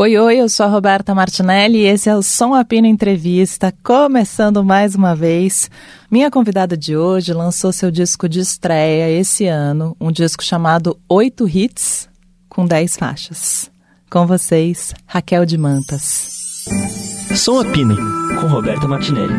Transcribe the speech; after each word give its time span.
Oi, 0.00 0.16
oi, 0.16 0.36
eu 0.36 0.48
sou 0.48 0.64
a 0.64 0.68
Roberta 0.68 1.12
Martinelli 1.12 1.78
e 1.78 1.86
esse 1.86 2.08
é 2.08 2.14
o 2.14 2.22
Som 2.22 2.54
Apino 2.54 2.86
Entrevista, 2.86 3.74
começando 3.82 4.62
mais 4.62 4.94
uma 4.94 5.12
vez. 5.12 5.68
Minha 6.08 6.30
convidada 6.30 6.76
de 6.76 6.96
hoje 6.96 7.32
lançou 7.32 7.72
seu 7.72 7.90
disco 7.90 8.28
de 8.28 8.38
estreia 8.38 9.10
esse 9.10 9.48
ano, 9.48 9.96
um 10.00 10.12
disco 10.12 10.44
chamado 10.44 10.96
Oito 11.08 11.48
Hits, 11.48 12.08
com 12.48 12.64
dez 12.64 12.96
faixas. 12.96 13.72
Com 14.08 14.24
vocês, 14.24 14.94
Raquel 15.04 15.44
de 15.44 15.58
Mantas. 15.58 16.64
Som 17.34 17.58
Apino, 17.58 17.96
com 18.40 18.46
Roberta 18.46 18.86
Martinelli. 18.86 19.34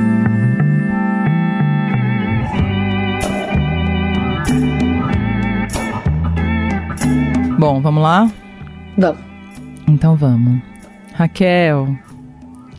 Bom, 7.57 7.81
vamos 7.81 8.03
lá? 8.03 8.29
Vamos. 8.97 9.28
Então 9.89 10.15
vamos. 10.15 10.61
Raquel. 11.13 11.87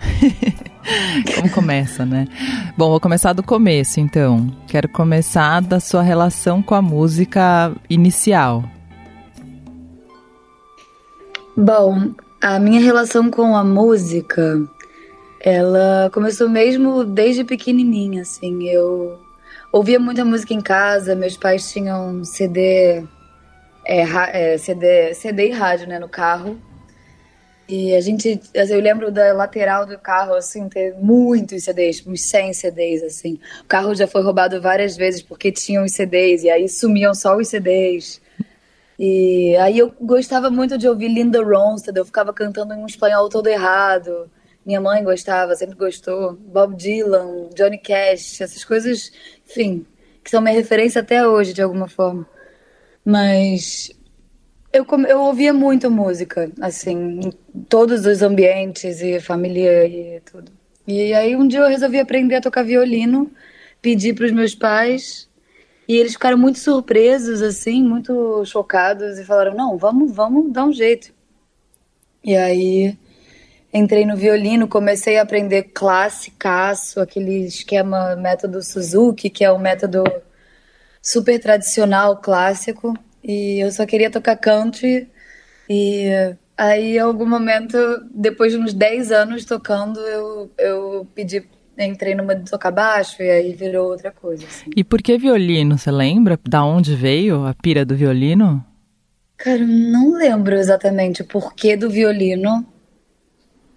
Como 1.34 1.50
começa, 1.50 2.06
né? 2.06 2.28
Bom, 2.76 2.88
vou 2.88 3.00
começar 3.00 3.32
do 3.32 3.42
começo, 3.42 3.98
então. 3.98 4.48
Quero 4.68 4.88
começar 4.88 5.60
da 5.60 5.80
sua 5.80 6.02
relação 6.02 6.62
com 6.62 6.74
a 6.74 6.80
música 6.80 7.72
inicial. 7.88 8.64
Bom, 11.56 12.12
a 12.40 12.60
minha 12.60 12.80
relação 12.80 13.28
com 13.28 13.56
a 13.56 13.64
música, 13.64 14.60
ela 15.40 16.08
começou 16.14 16.48
mesmo 16.48 17.04
desde 17.04 17.42
pequenininha, 17.42 18.22
assim. 18.22 18.68
Eu 18.68 19.18
ouvia 19.72 19.98
muita 19.98 20.24
música 20.24 20.54
em 20.54 20.60
casa, 20.60 21.16
meus 21.16 21.36
pais 21.36 21.70
tinham 21.70 22.24
CD, 22.24 23.02
é, 23.84 24.02
é, 24.32 24.58
CD, 24.58 25.12
CD 25.12 25.48
e 25.48 25.52
rádio, 25.52 25.88
né, 25.88 25.98
no 25.98 26.08
carro. 26.08 26.69
E 27.70 27.94
a 27.94 28.00
gente, 28.00 28.40
assim, 28.56 28.72
eu 28.72 28.80
lembro 28.80 29.12
da 29.12 29.32
lateral 29.32 29.86
do 29.86 29.96
carro, 29.96 30.34
assim, 30.34 30.68
ter 30.68 30.92
muitos 30.96 31.62
CDs, 31.62 32.04
uns 32.04 32.22
100 32.22 32.52
CDs, 32.52 33.00
assim. 33.04 33.38
O 33.62 33.64
carro 33.66 33.94
já 33.94 34.08
foi 34.08 34.22
roubado 34.24 34.60
várias 34.60 34.96
vezes 34.96 35.22
porque 35.22 35.52
tinham 35.52 35.84
os 35.84 35.92
CDs, 35.92 36.42
e 36.42 36.50
aí 36.50 36.68
sumiam 36.68 37.14
só 37.14 37.36
os 37.36 37.46
CDs. 37.46 38.20
E 38.98 39.56
aí 39.58 39.78
eu 39.78 39.94
gostava 40.00 40.50
muito 40.50 40.76
de 40.76 40.88
ouvir 40.88 41.06
Linda 41.06 41.40
Ronstadt, 41.44 41.96
eu 41.96 42.04
ficava 42.04 42.32
cantando 42.32 42.74
em 42.74 42.78
um 42.78 42.86
espanhol 42.86 43.28
todo 43.28 43.46
errado. 43.46 44.28
Minha 44.66 44.80
mãe 44.80 45.04
gostava, 45.04 45.54
sempre 45.54 45.76
gostou. 45.76 46.32
Bob 46.32 46.74
Dylan, 46.74 47.50
Johnny 47.54 47.78
Cash, 47.78 48.40
essas 48.40 48.64
coisas, 48.64 49.12
enfim, 49.48 49.86
que 50.24 50.30
são 50.30 50.40
minha 50.40 50.54
referência 50.54 51.02
até 51.02 51.26
hoje, 51.26 51.54
de 51.54 51.62
alguma 51.62 51.88
forma. 51.88 52.26
Mas 53.04 53.92
eu, 54.72 54.86
eu 55.08 55.20
ouvia 55.20 55.52
muito 55.52 55.90
música, 55.90 56.50
assim, 56.60 57.20
em 57.20 57.30
todos 57.68 58.06
os 58.06 58.22
ambientes 58.22 59.00
e 59.00 59.20
família 59.20 59.86
e 59.86 60.20
tudo. 60.20 60.52
E 60.86 61.12
aí 61.12 61.36
um 61.36 61.46
dia 61.46 61.60
eu 61.60 61.68
resolvi 61.68 61.98
aprender 61.98 62.36
a 62.36 62.40
tocar 62.40 62.62
violino, 62.62 63.30
pedi 63.82 64.12
para 64.12 64.26
os 64.26 64.32
meus 64.32 64.54
pais 64.54 65.28
e 65.88 65.96
eles 65.96 66.12
ficaram 66.12 66.38
muito 66.38 66.58
surpresos, 66.58 67.42
assim, 67.42 67.82
muito 67.82 68.44
chocados 68.44 69.18
e 69.18 69.24
falaram: 69.24 69.54
não, 69.54 69.76
vamos, 69.76 70.12
vamos 70.12 70.52
dar 70.52 70.64
um 70.64 70.72
jeito. 70.72 71.12
E 72.22 72.36
aí 72.36 72.96
entrei 73.72 74.04
no 74.04 74.16
violino, 74.16 74.68
comecei 74.68 75.18
a 75.18 75.22
aprender 75.22 75.64
classicaço, 75.74 77.00
aquele 77.00 77.46
esquema 77.46 78.14
método 78.16 78.62
Suzuki, 78.62 79.30
que 79.30 79.44
é 79.44 79.52
um 79.52 79.58
método 79.58 80.04
super 81.02 81.40
tradicional, 81.40 82.16
clássico. 82.18 82.94
E 83.22 83.60
eu 83.60 83.70
só 83.70 83.84
queria 83.86 84.10
tocar 84.10 84.36
country. 84.36 85.08
E 85.68 86.34
aí, 86.56 86.96
em 86.96 86.98
algum 86.98 87.26
momento, 87.26 87.76
depois 88.12 88.52
de 88.52 88.58
uns 88.58 88.74
10 88.74 89.12
anos 89.12 89.44
tocando, 89.44 90.00
eu, 90.00 90.50
eu 90.58 91.06
pedi, 91.14 91.44
entrei 91.78 92.14
numa 92.14 92.34
de 92.34 92.50
tocar 92.50 92.70
baixo 92.70 93.22
e 93.22 93.30
aí 93.30 93.54
virou 93.54 93.90
outra 93.90 94.10
coisa. 94.10 94.44
Assim. 94.46 94.70
E 94.76 94.82
por 94.82 95.00
que 95.02 95.16
violino? 95.16 95.78
Você 95.78 95.90
lembra 95.90 96.38
da 96.48 96.64
onde 96.64 96.94
veio 96.94 97.46
a 97.46 97.54
pira 97.54 97.84
do 97.84 97.94
violino? 97.94 98.64
Cara, 99.36 99.64
não 99.66 100.12
lembro 100.12 100.54
exatamente 100.54 101.22
o 101.22 101.24
porquê 101.24 101.76
do 101.76 101.88
violino. 101.88 102.66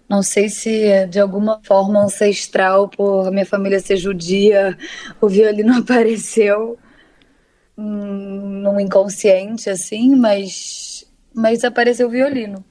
Não 0.08 0.22
sei 0.22 0.50
se 0.50 0.82
é 0.82 1.06
de 1.06 1.18
alguma 1.18 1.60
forma 1.62 2.04
ancestral, 2.04 2.88
por 2.88 3.30
minha 3.30 3.46
família 3.46 3.80
ser 3.80 3.96
judia, 3.96 4.76
o 5.20 5.28
violino 5.28 5.72
apareceu 5.80 6.78
num 7.76 8.78
inconsciente, 8.78 9.68
assim, 9.68 10.14
mas, 10.14 11.04
mas 11.34 11.64
apareceu 11.64 12.06
o 12.06 12.10
violino. 12.10 12.64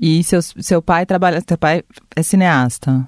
E 0.00 0.22
seu, 0.24 0.40
seu 0.42 0.82
pai 0.82 1.06
trabalha, 1.06 1.42
seu 1.46 1.58
pai 1.58 1.82
é 2.16 2.22
cineasta? 2.22 3.06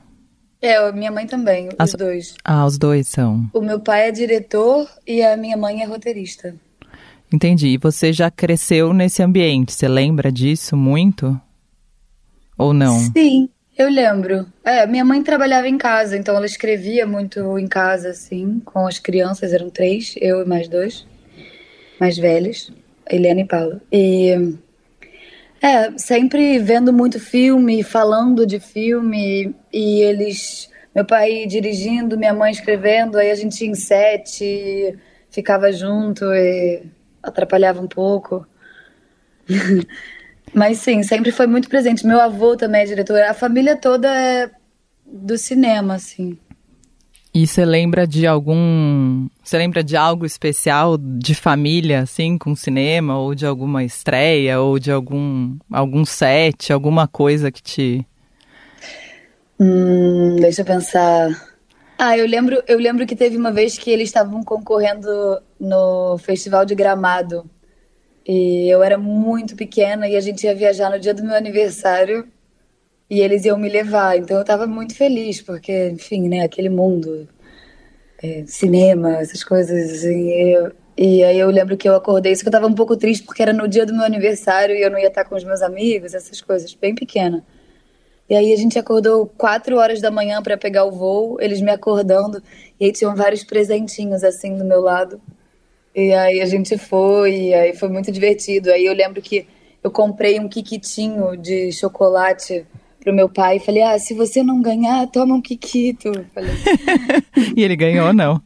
É, 0.60 0.90
minha 0.92 1.10
mãe 1.10 1.26
também, 1.26 1.68
os 1.78 1.92
dois. 1.92 2.34
Ah, 2.44 2.64
os 2.64 2.78
dois 2.78 3.08
são. 3.08 3.48
O 3.52 3.60
meu 3.60 3.80
pai 3.80 4.08
é 4.08 4.12
diretor 4.12 4.88
e 5.06 5.22
a 5.22 5.36
minha 5.36 5.56
mãe 5.56 5.82
é 5.82 5.84
roteirista. 5.84 6.54
Entendi. 7.32 7.68
E 7.68 7.78
você 7.78 8.12
já 8.12 8.30
cresceu 8.30 8.92
nesse 8.92 9.22
ambiente? 9.22 9.72
Você 9.72 9.88
lembra 9.88 10.30
disso 10.30 10.76
muito? 10.76 11.38
Ou 12.56 12.72
não? 12.72 12.98
Sim, 13.12 13.48
eu 13.76 13.90
lembro. 13.90 14.46
É, 14.64 14.86
minha 14.86 15.04
mãe 15.04 15.22
trabalhava 15.22 15.68
em 15.68 15.76
casa, 15.76 16.16
então 16.16 16.36
ela 16.36 16.46
escrevia 16.46 17.06
muito 17.06 17.58
em 17.58 17.66
casa, 17.66 18.10
assim, 18.10 18.62
com 18.64 18.86
as 18.86 18.98
crianças, 18.98 19.52
eram 19.52 19.68
três, 19.68 20.14
eu 20.20 20.42
e 20.42 20.44
mais 20.46 20.68
dois 20.68 21.04
mais 22.00 22.16
velhos, 22.16 22.72
Helena 23.08 23.40
e 23.40 23.44
Paula. 23.46 23.80
E 23.90 24.56
é, 25.64 25.96
sempre 25.96 26.58
vendo 26.58 26.92
muito 26.92 27.18
filme, 27.18 27.82
falando 27.82 28.46
de 28.46 28.60
filme, 28.60 29.54
e 29.72 30.02
eles. 30.02 30.70
Meu 30.94 31.04
pai 31.04 31.46
dirigindo, 31.46 32.18
minha 32.18 32.34
mãe 32.34 32.52
escrevendo, 32.52 33.16
aí 33.16 33.30
a 33.30 33.34
gente 33.34 33.64
em 33.64 33.74
sete, 33.74 34.96
ficava 35.30 35.72
junto 35.72 36.24
e 36.26 36.82
atrapalhava 37.22 37.80
um 37.80 37.88
pouco. 37.88 38.46
Mas 40.52 40.78
sim, 40.78 41.02
sempre 41.02 41.32
foi 41.32 41.46
muito 41.46 41.68
presente. 41.68 42.06
Meu 42.06 42.20
avô 42.20 42.56
também 42.56 42.82
é 42.82 42.84
diretor, 42.84 43.20
a 43.22 43.34
família 43.34 43.74
toda 43.74 44.08
é 44.08 44.50
do 45.06 45.38
cinema, 45.38 45.94
assim. 45.94 46.38
E 47.34 47.48
você 47.48 47.64
lembra 47.64 48.06
de 48.06 48.28
algum. 48.28 49.26
Você 49.42 49.58
lembra 49.58 49.82
de 49.82 49.96
algo 49.96 50.24
especial 50.24 50.96
de 50.96 51.34
família, 51.34 52.02
assim, 52.02 52.38
com 52.38 52.54
cinema, 52.54 53.18
ou 53.18 53.34
de 53.34 53.44
alguma 53.44 53.82
estreia, 53.82 54.60
ou 54.60 54.78
de 54.78 54.92
algum, 54.92 55.56
algum 55.68 56.04
set, 56.04 56.72
alguma 56.72 57.08
coisa 57.08 57.50
que 57.50 57.60
te. 57.60 58.06
Hum, 59.58 60.36
deixa 60.36 60.62
eu 60.62 60.64
pensar. 60.64 61.54
Ah, 61.98 62.16
eu 62.16 62.24
lembro, 62.24 62.62
eu 62.68 62.78
lembro 62.78 63.04
que 63.04 63.16
teve 63.16 63.36
uma 63.36 63.50
vez 63.50 63.76
que 63.76 63.90
eles 63.90 64.10
estavam 64.10 64.44
concorrendo 64.44 65.08
no 65.58 66.16
Festival 66.18 66.64
de 66.64 66.76
Gramado. 66.76 67.50
E 68.24 68.72
eu 68.72 68.80
era 68.80 68.96
muito 68.96 69.56
pequena 69.56 70.08
e 70.08 70.14
a 70.14 70.20
gente 70.20 70.44
ia 70.44 70.54
viajar 70.54 70.88
no 70.88 71.00
dia 71.00 71.12
do 71.12 71.24
meu 71.24 71.34
aniversário 71.34 72.28
e 73.08 73.20
eles 73.20 73.44
iam 73.44 73.58
me 73.58 73.68
levar. 73.68 74.16
Então 74.16 74.36
eu 74.36 74.42
estava 74.42 74.66
muito 74.66 74.94
feliz, 74.94 75.40
porque, 75.40 75.90
enfim, 75.90 76.28
né, 76.28 76.42
aquele 76.42 76.68
mundo, 76.68 77.28
é, 78.22 78.44
cinema, 78.46 79.18
essas 79.18 79.44
coisas, 79.44 79.92
assim. 79.92 80.30
E, 80.96 81.24
aí 81.24 81.38
eu 81.38 81.50
lembro 81.50 81.76
que 81.76 81.88
eu 81.88 81.94
acordei, 81.94 82.32
isso 82.32 82.42
que 82.42 82.48
eu 82.48 82.50
estava 82.50 82.66
um 82.66 82.74
pouco 82.74 82.96
triste, 82.96 83.24
porque 83.24 83.42
era 83.42 83.52
no 83.52 83.66
dia 83.68 83.84
do 83.84 83.94
meu 83.94 84.04
aniversário 84.04 84.76
e 84.76 84.82
eu 84.82 84.90
não 84.90 84.98
ia 84.98 85.08
estar 85.08 85.24
com 85.24 85.34
os 85.34 85.44
meus 85.44 85.62
amigos, 85.62 86.14
essas 86.14 86.40
coisas, 86.40 86.72
bem 86.74 86.94
pequena. 86.94 87.44
E 88.28 88.34
aí 88.34 88.52
a 88.52 88.56
gente 88.56 88.78
acordou 88.78 89.26
quatro 89.36 89.76
horas 89.76 90.00
da 90.00 90.10
manhã 90.10 90.42
para 90.42 90.56
pegar 90.56 90.84
o 90.84 90.92
voo, 90.92 91.36
eles 91.40 91.60
me 91.60 91.70
acordando, 91.70 92.42
e 92.80 92.86
aí 92.86 92.92
tinham 92.92 93.14
vários 93.14 93.44
presentinhos 93.44 94.24
assim 94.24 94.56
do 94.56 94.64
meu 94.64 94.80
lado. 94.80 95.20
E 95.94 96.12
aí 96.12 96.40
a 96.40 96.46
gente 96.46 96.78
foi, 96.78 97.48
e 97.48 97.54
aí 97.54 97.76
foi 97.76 97.88
muito 97.88 98.10
divertido. 98.10 98.70
Aí 98.72 98.86
eu 98.86 98.94
lembro 98.94 99.20
que 99.20 99.46
eu 99.82 99.90
comprei 99.90 100.40
um 100.40 100.48
quiquitinho 100.48 101.36
de 101.36 101.70
chocolate 101.72 102.66
pro 103.04 103.14
meu 103.14 103.28
pai 103.28 103.58
e 103.58 103.60
falei: 103.60 103.82
ah, 103.82 103.98
se 103.98 104.14
você 104.14 104.42
não 104.42 104.60
ganhar, 104.60 105.06
toma 105.08 105.34
um 105.34 105.42
Kikito. 105.42 106.10
Falei. 106.34 106.54
e 107.54 107.62
ele 107.62 107.76
ganhou 107.76 108.08
ou 108.08 108.12
não? 108.12 108.42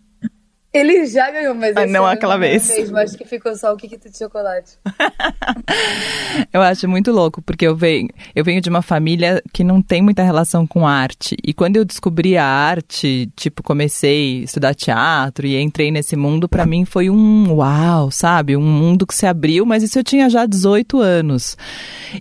Ele 0.72 1.06
já 1.06 1.30
ganhou, 1.30 1.54
mas 1.54 1.74
ah, 1.74 1.86
não 1.86 2.04
aquela 2.04 2.36
vez. 2.36 2.68
Mesmo, 2.68 2.98
acho 2.98 3.16
que 3.16 3.24
ficou 3.24 3.56
só 3.56 3.72
o 3.72 3.76
Kikito 3.76 4.10
de 4.10 4.18
chocolate. 4.18 4.72
eu 6.52 6.60
acho 6.60 6.86
muito 6.86 7.10
louco, 7.10 7.40
porque 7.40 7.66
eu 7.66 7.74
venho, 7.74 8.10
eu 8.36 8.44
venho 8.44 8.60
de 8.60 8.68
uma 8.68 8.82
família 8.82 9.42
que 9.50 9.64
não 9.64 9.80
tem 9.80 10.02
muita 10.02 10.22
relação 10.22 10.66
com 10.66 10.86
arte. 10.86 11.38
E 11.42 11.54
quando 11.54 11.76
eu 11.76 11.86
descobri 11.86 12.36
a 12.36 12.44
arte, 12.44 13.30
tipo, 13.34 13.62
comecei 13.62 14.40
a 14.40 14.44
estudar 14.44 14.74
teatro 14.74 15.46
e 15.46 15.58
entrei 15.58 15.90
nesse 15.90 16.16
mundo, 16.16 16.46
para 16.46 16.66
mim 16.66 16.84
foi 16.84 17.08
um 17.08 17.50
uau, 17.50 18.10
sabe? 18.10 18.54
Um 18.54 18.60
mundo 18.60 19.06
que 19.06 19.14
se 19.14 19.26
abriu, 19.26 19.64
mas 19.64 19.82
isso 19.82 19.98
eu 19.98 20.04
tinha 20.04 20.28
já 20.28 20.44
18 20.44 21.00
anos. 21.00 21.56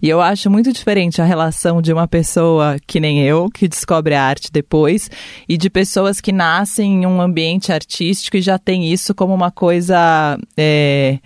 E 0.02 0.08
eu 0.08 0.22
acho 0.22 0.50
muito 0.50 0.72
diferente 0.72 1.22
a 1.22 1.26
relação 1.26 1.82
de 1.82 1.92
uma 1.92 2.08
pessoa 2.08 2.78
que 2.88 3.02
nem 3.02 3.22
eu, 3.22 3.50
que 3.50 3.68
descobre 3.68 4.16
a 4.16 4.24
arte 4.24 4.50
depois, 4.54 5.12
e 5.50 5.58
de 5.58 5.70
pessoas 5.70 6.22
que 6.22 6.32
nascem 6.32 7.04
em 7.04 7.06
um 7.06 7.22
ambiente 7.22 7.74
artístico 7.74 8.37
e 8.38 8.42
já 8.42 8.58
tem 8.58 8.92
isso 8.92 9.14
como 9.14 9.34
uma 9.34 9.52
coisa. 9.52 10.38
É, 10.56 11.20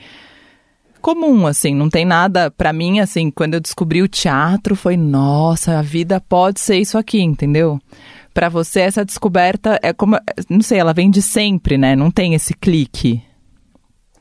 comum, 1.01 1.47
assim, 1.47 1.75
não 1.75 1.89
tem 1.89 2.05
nada 2.05 2.51
para 2.51 2.71
mim, 2.71 2.99
assim, 2.99 3.31
quando 3.31 3.55
eu 3.55 3.59
descobri 3.59 4.01
o 4.01 4.07
teatro 4.07 4.75
foi, 4.75 4.95
nossa, 4.95 5.79
a 5.79 5.81
vida 5.81 6.21
pode 6.21 6.59
ser 6.59 6.77
isso 6.77 6.97
aqui, 6.97 7.21
entendeu? 7.21 7.79
Para 8.33 8.47
você 8.47 8.81
essa 8.81 9.03
descoberta 9.03 9.79
é 9.81 9.91
como, 9.91 10.17
não 10.49 10.61
sei, 10.61 10.79
ela 10.79 10.93
vem 10.93 11.09
de 11.09 11.21
sempre, 11.21 11.77
né? 11.77 11.95
Não 11.95 12.09
tem 12.09 12.33
esse 12.33 12.53
clique. 12.53 13.21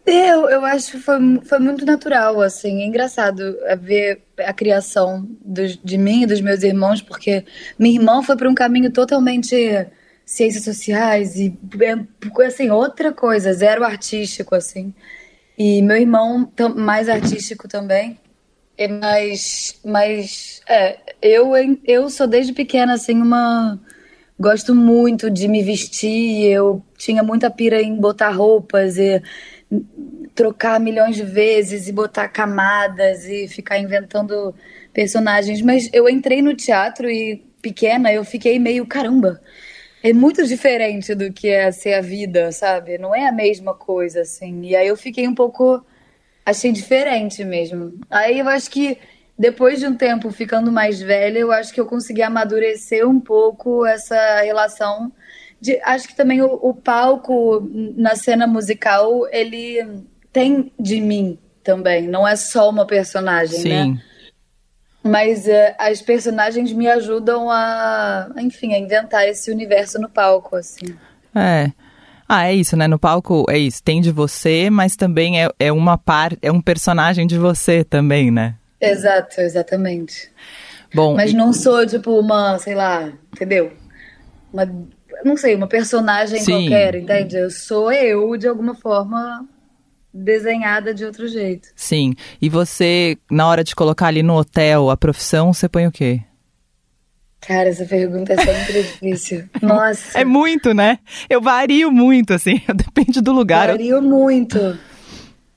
Eu, 0.04 0.48
eu 0.48 0.64
acho 0.64 0.92
que 0.92 0.98
foi, 0.98 1.18
foi 1.44 1.58
muito 1.60 1.84
natural, 1.84 2.40
assim. 2.40 2.82
É 2.82 2.86
engraçado 2.86 3.56
é 3.64 3.76
ver 3.76 4.22
a 4.38 4.52
criação 4.52 5.28
dos, 5.44 5.76
de 5.76 5.96
mim 5.96 6.22
e 6.22 6.26
dos 6.26 6.40
meus 6.40 6.62
irmãos, 6.62 7.00
porque 7.00 7.44
minha 7.78 7.94
irmã 7.94 8.22
foi 8.22 8.36
para 8.36 8.48
um 8.48 8.54
caminho 8.54 8.90
totalmente 8.90 9.54
ciências 10.30 10.62
sociais 10.62 11.34
e, 11.34 11.58
é, 11.82 12.46
assim, 12.46 12.70
outra 12.70 13.12
coisa, 13.12 13.52
zero 13.52 13.82
artístico, 13.84 14.54
assim. 14.54 14.94
E 15.58 15.82
meu 15.82 15.96
irmão, 15.96 16.50
mais 16.76 17.08
artístico 17.08 17.66
também. 17.66 18.16
É 18.78 18.86
mais, 18.86 19.80
mais 19.84 20.62
é, 20.68 20.98
eu, 21.20 21.50
eu 21.84 22.08
sou 22.08 22.28
desde 22.28 22.52
pequena, 22.52 22.94
assim, 22.94 23.20
uma... 23.20 23.78
Gosto 24.38 24.74
muito 24.74 25.28
de 25.28 25.48
me 25.48 25.62
vestir, 25.62 26.46
eu 26.46 26.82
tinha 26.96 27.22
muita 27.22 27.50
pira 27.50 27.82
em 27.82 27.94
botar 27.96 28.30
roupas 28.30 28.96
e 28.96 29.20
trocar 30.34 30.80
milhões 30.80 31.16
de 31.16 31.24
vezes 31.24 31.88
e 31.88 31.92
botar 31.92 32.28
camadas 32.28 33.26
e 33.26 33.48
ficar 33.48 33.78
inventando 33.78 34.54
personagens. 34.94 35.60
Mas 35.60 35.90
eu 35.92 36.08
entrei 36.08 36.40
no 36.40 36.54
teatro 36.54 37.10
e 37.10 37.44
pequena 37.60 38.12
eu 38.12 38.24
fiquei 38.24 38.58
meio 38.58 38.86
caramba 38.86 39.40
é 40.02 40.12
muito 40.12 40.46
diferente 40.46 41.14
do 41.14 41.32
que 41.32 41.48
é 41.48 41.70
ser 41.70 41.94
a 41.94 42.00
vida, 42.00 42.50
sabe? 42.52 42.98
Não 42.98 43.14
é 43.14 43.28
a 43.28 43.32
mesma 43.32 43.74
coisa, 43.74 44.22
assim. 44.22 44.62
E 44.62 44.74
aí 44.74 44.88
eu 44.88 44.96
fiquei 44.96 45.28
um 45.28 45.34
pouco. 45.34 45.84
Achei 46.44 46.72
diferente 46.72 47.44
mesmo. 47.44 47.92
Aí 48.08 48.38
eu 48.38 48.48
acho 48.48 48.70
que 48.70 48.98
depois 49.38 49.78
de 49.78 49.86
um 49.86 49.94
tempo 49.94 50.30
ficando 50.30 50.72
mais 50.72 51.00
velha, 51.00 51.38
eu 51.38 51.52
acho 51.52 51.72
que 51.72 51.80
eu 51.80 51.86
consegui 51.86 52.22
amadurecer 52.22 53.08
um 53.08 53.20
pouco 53.20 53.86
essa 53.86 54.40
relação. 54.42 55.12
De, 55.60 55.78
acho 55.84 56.08
que 56.08 56.16
também 56.16 56.40
o, 56.40 56.58
o 56.62 56.74
palco 56.74 57.66
na 57.96 58.16
cena 58.16 58.46
musical, 58.46 59.26
ele 59.30 60.04
tem 60.32 60.72
de 60.78 61.00
mim 61.00 61.38
também. 61.62 62.08
Não 62.08 62.26
é 62.26 62.36
só 62.36 62.70
uma 62.70 62.86
personagem, 62.86 63.60
Sim. 63.60 63.68
né? 63.68 64.02
Mas 65.02 65.46
uh, 65.46 65.74
as 65.78 66.02
personagens 66.02 66.72
me 66.72 66.88
ajudam 66.88 67.50
a, 67.50 68.28
enfim, 68.38 68.74
a 68.74 68.78
inventar 68.78 69.26
esse 69.26 69.50
universo 69.50 69.98
no 69.98 70.08
palco, 70.08 70.56
assim. 70.56 70.94
É. 71.34 71.70
Ah, 72.28 72.46
é 72.46 72.54
isso, 72.54 72.76
né? 72.76 72.86
No 72.86 72.98
palco 72.98 73.44
é 73.48 73.58
isso. 73.58 73.82
Tem 73.82 74.00
de 74.00 74.12
você, 74.12 74.70
mas 74.70 74.94
também 74.94 75.42
é, 75.42 75.48
é 75.58 75.72
uma 75.72 75.98
parte, 75.98 76.38
é 76.42 76.52
um 76.52 76.60
personagem 76.60 77.26
de 77.26 77.38
você 77.38 77.82
também, 77.82 78.30
né? 78.30 78.54
Exato, 78.80 79.40
exatamente. 79.40 80.30
Bom, 80.94 81.14
mas 81.14 81.32
não 81.32 81.52
sou 81.52 81.86
tipo 81.86 82.18
uma, 82.18 82.58
sei 82.58 82.74
lá, 82.74 83.12
entendeu? 83.32 83.72
Uma, 84.52 84.68
não 85.24 85.36
sei, 85.36 85.54
uma 85.54 85.66
personagem 85.66 86.40
Sim. 86.40 86.52
qualquer, 86.52 86.94
entende? 86.94 87.36
Eu 87.36 87.50
sou 87.50 87.92
eu 87.92 88.36
de 88.36 88.48
alguma 88.48 88.74
forma 88.74 89.46
desenhada 90.12 90.92
de 90.92 91.04
outro 91.04 91.28
jeito. 91.28 91.68
Sim. 91.74 92.14
E 92.40 92.48
você, 92.48 93.16
na 93.30 93.46
hora 93.48 93.62
de 93.62 93.74
colocar 93.74 94.06
ali 94.06 94.22
no 94.22 94.34
hotel 94.36 94.90
a 94.90 94.96
profissão, 94.96 95.52
você 95.52 95.68
põe 95.68 95.86
o 95.86 95.92
quê? 95.92 96.22
Cara, 97.40 97.68
essa 97.68 97.86
pergunta 97.86 98.34
é 98.34 98.36
sempre 98.36 98.82
difícil. 98.82 99.48
Nossa. 99.62 100.18
É 100.18 100.24
muito, 100.24 100.74
né? 100.74 100.98
Eu 101.28 101.40
vario 101.40 101.90
muito, 101.90 102.34
assim, 102.34 102.60
depende 102.74 103.20
do 103.20 103.32
lugar. 103.32 103.68
Vario 103.68 104.02
muito. 104.02 104.78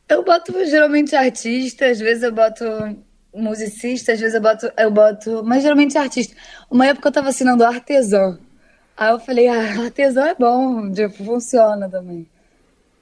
Eu 0.07 0.23
boto 0.23 0.53
geralmente 0.65 1.15
artista, 1.15 1.87
às 1.87 1.99
vezes 1.99 2.23
eu 2.23 2.31
boto 2.31 2.63
musicista, 3.33 4.13
às 4.13 4.19
vezes 4.19 4.35
eu 4.35 4.41
boto, 4.41 4.71
eu 4.77 4.91
boto, 4.91 5.43
mas 5.43 5.63
geralmente 5.63 5.97
artista. 5.97 6.35
Uma 6.69 6.87
época 6.87 7.07
eu 7.07 7.11
tava 7.11 7.29
assinando 7.29 7.65
artesão. 7.65 8.37
Aí 8.95 9.11
eu 9.11 9.19
falei, 9.19 9.47
ah, 9.47 9.81
artesão 9.81 10.25
é 10.25 10.35
bom, 10.35 10.91
tipo, 10.91 11.23
funciona 11.23 11.89
também. 11.89 12.27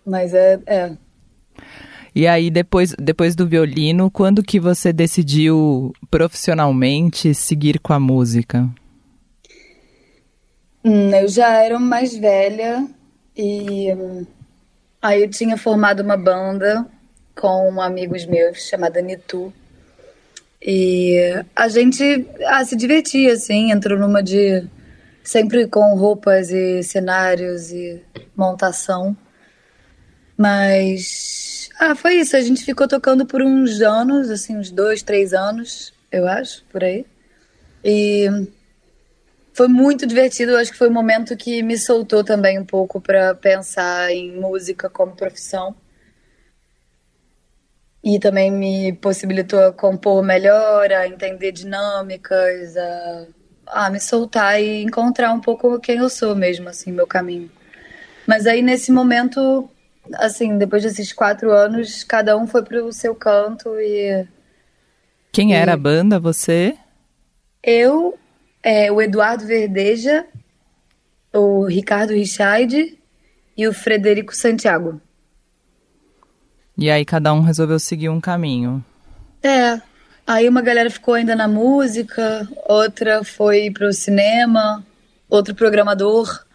Mas 0.06 0.34
é, 0.34 0.60
é. 0.66 0.92
E 2.14 2.28
aí, 2.28 2.52
depois, 2.52 2.94
depois 3.00 3.36
do 3.36 3.48
violino, 3.48 4.12
quando 4.12 4.44
que 4.44 4.60
você 4.60 4.92
decidiu 4.92 5.94
profissionalmente 6.10 7.34
seguir 7.34 7.80
com 7.80 7.94
a 7.94 8.00
música? 8.00 8.70
Hum, 10.84 11.10
eu 11.16 11.28
já 11.28 11.64
era 11.64 11.80
mais 11.80 12.16
velha 12.16 12.88
e 13.38 13.94
hum, 13.94 14.26
aí 15.02 15.22
eu 15.22 15.30
tinha 15.30 15.56
formado 15.56 16.02
uma 16.02 16.18
banda 16.18 16.86
com 17.36 17.82
amigos 17.82 18.26
meus 18.26 18.68
chamada 18.68 19.02
Nitu. 19.02 19.54
E 20.62 21.44
a 21.56 21.68
gente 21.68 22.28
ah, 22.46 22.64
se 22.64 22.76
divertia, 22.76 23.34
assim, 23.34 23.72
entrou 23.72 23.98
numa 23.98 24.22
de. 24.22 24.64
sempre 25.24 25.68
com 25.68 25.96
roupas 25.96 26.52
e 26.52 26.84
cenários 26.84 27.72
e 27.72 28.02
montação. 28.36 29.16
Mas. 30.38 31.61
Ah, 31.84 31.96
foi 31.96 32.18
isso. 32.18 32.38
A 32.38 32.42
gente 32.42 32.64
ficou 32.64 32.88
tocando 32.88 33.26
por 33.26 33.42
uns 33.42 33.82
anos, 33.82 34.30
assim, 34.30 34.56
uns 34.56 34.70
dois, 34.70 35.02
três 35.02 35.34
anos, 35.34 35.92
eu 36.12 36.28
acho, 36.28 36.64
por 36.66 36.84
aí. 36.84 37.08
E 37.84 38.28
foi 39.52 39.68
muito 39.68 40.06
divertido. 40.06 40.52
Eu 40.52 40.58
acho 40.60 40.72
que 40.72 40.78
foi 40.78 40.90
um 40.90 40.94
momento 40.94 41.36
que 41.36 41.64
me 41.64 41.76
soltou 41.80 42.24
também 42.24 42.60
um 42.60 42.66
pouco 42.66 43.02
para 43.02 43.34
pensar 43.34 44.12
em 44.12 44.32
música 44.40 44.92
como 44.92 45.16
profissão. 45.16 45.76
E 48.04 48.20
também 48.20 48.52
me 48.52 48.94
possibilitou 48.94 49.64
a 49.64 49.74
compor 49.74 50.22
melhor, 50.22 50.92
a 50.92 51.08
entender 51.08 51.52
dinâmicas, 51.52 52.78
a, 52.78 53.28
a 53.66 53.90
me 53.90 54.00
soltar 54.00 54.62
e 54.62 54.84
encontrar 54.84 55.34
um 55.34 55.42
pouco 55.42 55.80
quem 55.80 55.98
eu 55.98 56.10
sou 56.12 56.36
mesmo, 56.36 56.70
assim, 56.70 56.92
meu 56.92 57.08
caminho. 57.08 57.50
Mas 58.28 58.46
aí 58.46 58.62
nesse 58.62 58.92
momento 58.92 59.68
assim, 60.14 60.58
depois 60.58 60.84
desses 60.84 61.14
quatro 61.14 61.52
anos, 61.52 62.04
cada 62.04 62.38
um 62.38 62.48
foi 62.48 62.64
pro 62.64 62.92
seu 62.92 63.16
canto 63.16 63.70
e. 63.80 64.28
Quem 65.32 65.52
e... 65.52 65.54
era 65.54 65.74
a 65.74 65.78
banda, 65.78 66.20
você? 66.20 66.78
Eu, 67.64 68.18
é, 68.64 68.92
o 68.92 69.02
Eduardo 69.02 69.46
Verdeja, 69.46 70.26
o 71.34 71.66
Ricardo 71.66 72.14
Richard 72.14 72.98
e 73.58 73.68
o 73.68 73.74
Frederico 73.74 74.36
Santiago. 74.36 75.00
E 76.78 76.90
aí 76.90 77.06
cada 77.06 77.34
um 77.34 77.42
resolveu 77.42 77.80
seguir 77.80 78.10
um 78.10 78.20
caminho. 78.20 78.84
É. 79.44 79.80
Aí 80.26 80.48
uma 80.48 80.62
galera 80.62 80.90
ficou 80.90 81.14
ainda 81.14 81.36
na 81.36 81.48
música, 81.48 82.48
outra 82.68 83.24
foi 83.24 83.70
pro 83.72 83.92
cinema, 83.92 84.84
outro 85.30 85.54
programador. 85.54 86.46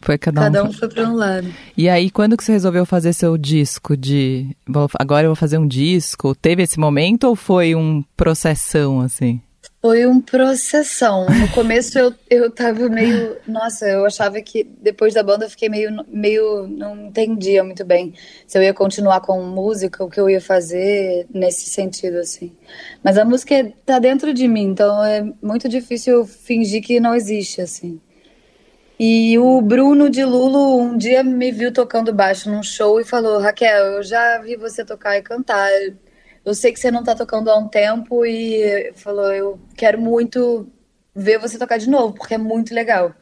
Foi 0.00 0.16
cada 0.16 0.40
um, 0.40 0.44
cada 0.44 0.64
um 0.64 0.72
foi 0.72 0.88
para 0.88 1.08
um 1.08 1.14
lado. 1.14 1.52
E 1.76 1.88
aí, 1.88 2.10
quando 2.10 2.36
que 2.36 2.42
você 2.42 2.52
resolveu 2.52 2.86
fazer 2.86 3.12
seu 3.12 3.36
disco 3.36 3.96
de 3.96 4.56
agora 4.98 5.26
eu 5.26 5.30
vou 5.30 5.36
fazer 5.36 5.58
um 5.58 5.66
disco? 5.66 6.34
Teve 6.34 6.62
esse 6.62 6.80
momento 6.80 7.24
ou 7.24 7.36
foi 7.36 7.74
um 7.74 8.02
processão 8.16 9.00
assim? 9.00 9.40
Foi 9.82 10.06
um 10.06 10.20
processão. 10.20 11.26
No 11.26 11.48
começo 11.52 11.98
eu, 11.98 12.14
eu 12.28 12.50
tava 12.50 12.86
meio. 12.90 13.36
Nossa, 13.46 13.86
eu 13.86 14.04
achava 14.04 14.40
que 14.42 14.62
depois 14.62 15.14
da 15.14 15.22
banda 15.22 15.46
eu 15.46 15.50
fiquei 15.50 15.70
meio. 15.70 16.04
meio 16.08 16.66
não 16.66 17.06
entendia 17.06 17.64
muito 17.64 17.82
bem 17.82 18.12
se 18.46 18.58
eu 18.58 18.62
ia 18.62 18.74
continuar 18.74 19.20
com 19.20 19.42
música, 19.42 20.04
o 20.04 20.10
que 20.10 20.20
eu 20.20 20.28
ia 20.28 20.40
fazer 20.40 21.26
nesse 21.32 21.70
sentido, 21.70 22.18
assim. 22.18 22.52
Mas 23.02 23.16
a 23.16 23.24
música 23.24 23.72
tá 23.86 23.98
dentro 23.98 24.34
de 24.34 24.46
mim, 24.46 24.64
então 24.64 25.02
é 25.02 25.26
muito 25.42 25.66
difícil 25.66 26.26
fingir 26.26 26.82
que 26.82 27.00
não 27.00 27.14
existe, 27.14 27.62
assim. 27.62 27.98
E 29.02 29.38
o 29.38 29.62
Bruno 29.62 30.10
de 30.10 30.22
Lulo 30.22 30.78
um 30.78 30.94
dia 30.98 31.24
me 31.24 31.50
viu 31.50 31.72
tocando 31.72 32.12
baixo 32.12 32.50
num 32.50 32.62
show 32.62 33.00
e 33.00 33.04
falou: 33.04 33.40
Raquel, 33.40 33.94
eu 33.94 34.02
já 34.02 34.36
vi 34.42 34.56
você 34.56 34.84
tocar 34.84 35.16
e 35.16 35.22
cantar. 35.22 35.70
Eu 36.44 36.54
sei 36.54 36.70
que 36.70 36.78
você 36.78 36.90
não 36.90 37.02
tá 37.02 37.14
tocando 37.14 37.50
há 37.50 37.56
um 37.56 37.66
tempo 37.66 38.26
e 38.26 38.92
falou: 38.96 39.32
eu 39.32 39.58
quero 39.74 39.98
muito 39.98 40.70
ver 41.14 41.38
você 41.38 41.58
tocar 41.58 41.78
de 41.78 41.88
novo, 41.88 42.12
porque 42.12 42.34
é 42.34 42.38
muito 42.38 42.74
legal 42.74 43.14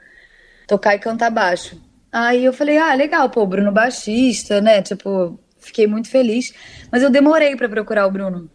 tocar 0.66 0.96
e 0.96 0.98
cantar 0.98 1.30
baixo. 1.30 1.80
Aí 2.10 2.44
eu 2.44 2.52
falei: 2.52 2.76
ah, 2.76 2.92
legal, 2.94 3.30
pô, 3.30 3.46
Bruno 3.46 3.70
baixista, 3.70 4.60
né? 4.60 4.82
Tipo, 4.82 5.38
fiquei 5.58 5.86
muito 5.86 6.10
feliz. 6.10 6.52
Mas 6.90 7.04
eu 7.04 7.10
demorei 7.10 7.54
para 7.54 7.68
procurar 7.68 8.04
o 8.06 8.10
Bruno. 8.10 8.50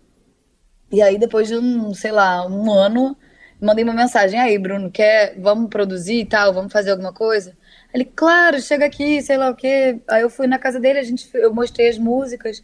E 0.91 1.01
aí, 1.01 1.17
depois 1.17 1.47
de 1.47 1.55
um, 1.55 1.93
sei 1.93 2.11
lá, 2.11 2.45
um 2.45 2.69
ano 2.69 3.15
mandei 3.63 3.83
uma 3.83 3.93
mensagem, 3.93 4.39
aí, 4.39 4.57
Bruno, 4.57 4.91
quer, 4.91 5.35
vamos 5.39 5.69
produzir 5.69 6.19
e 6.19 6.25
tal, 6.25 6.53
vamos 6.53 6.71
fazer 6.71 6.91
alguma 6.91 7.13
coisa? 7.13 7.55
Ele, 7.93 8.05
claro, 8.05 8.59
chega 8.61 8.85
aqui, 8.85 9.21
sei 9.21 9.37
lá 9.37 9.49
o 9.49 9.55
quê. 9.55 9.99
Aí 10.07 10.21
eu 10.21 10.29
fui 10.29 10.47
na 10.47 10.59
casa 10.59 10.79
dele, 10.79 10.99
a 10.99 11.03
gente, 11.03 11.29
eu 11.33 11.53
mostrei 11.53 11.89
as 11.89 11.97
músicas, 11.97 12.63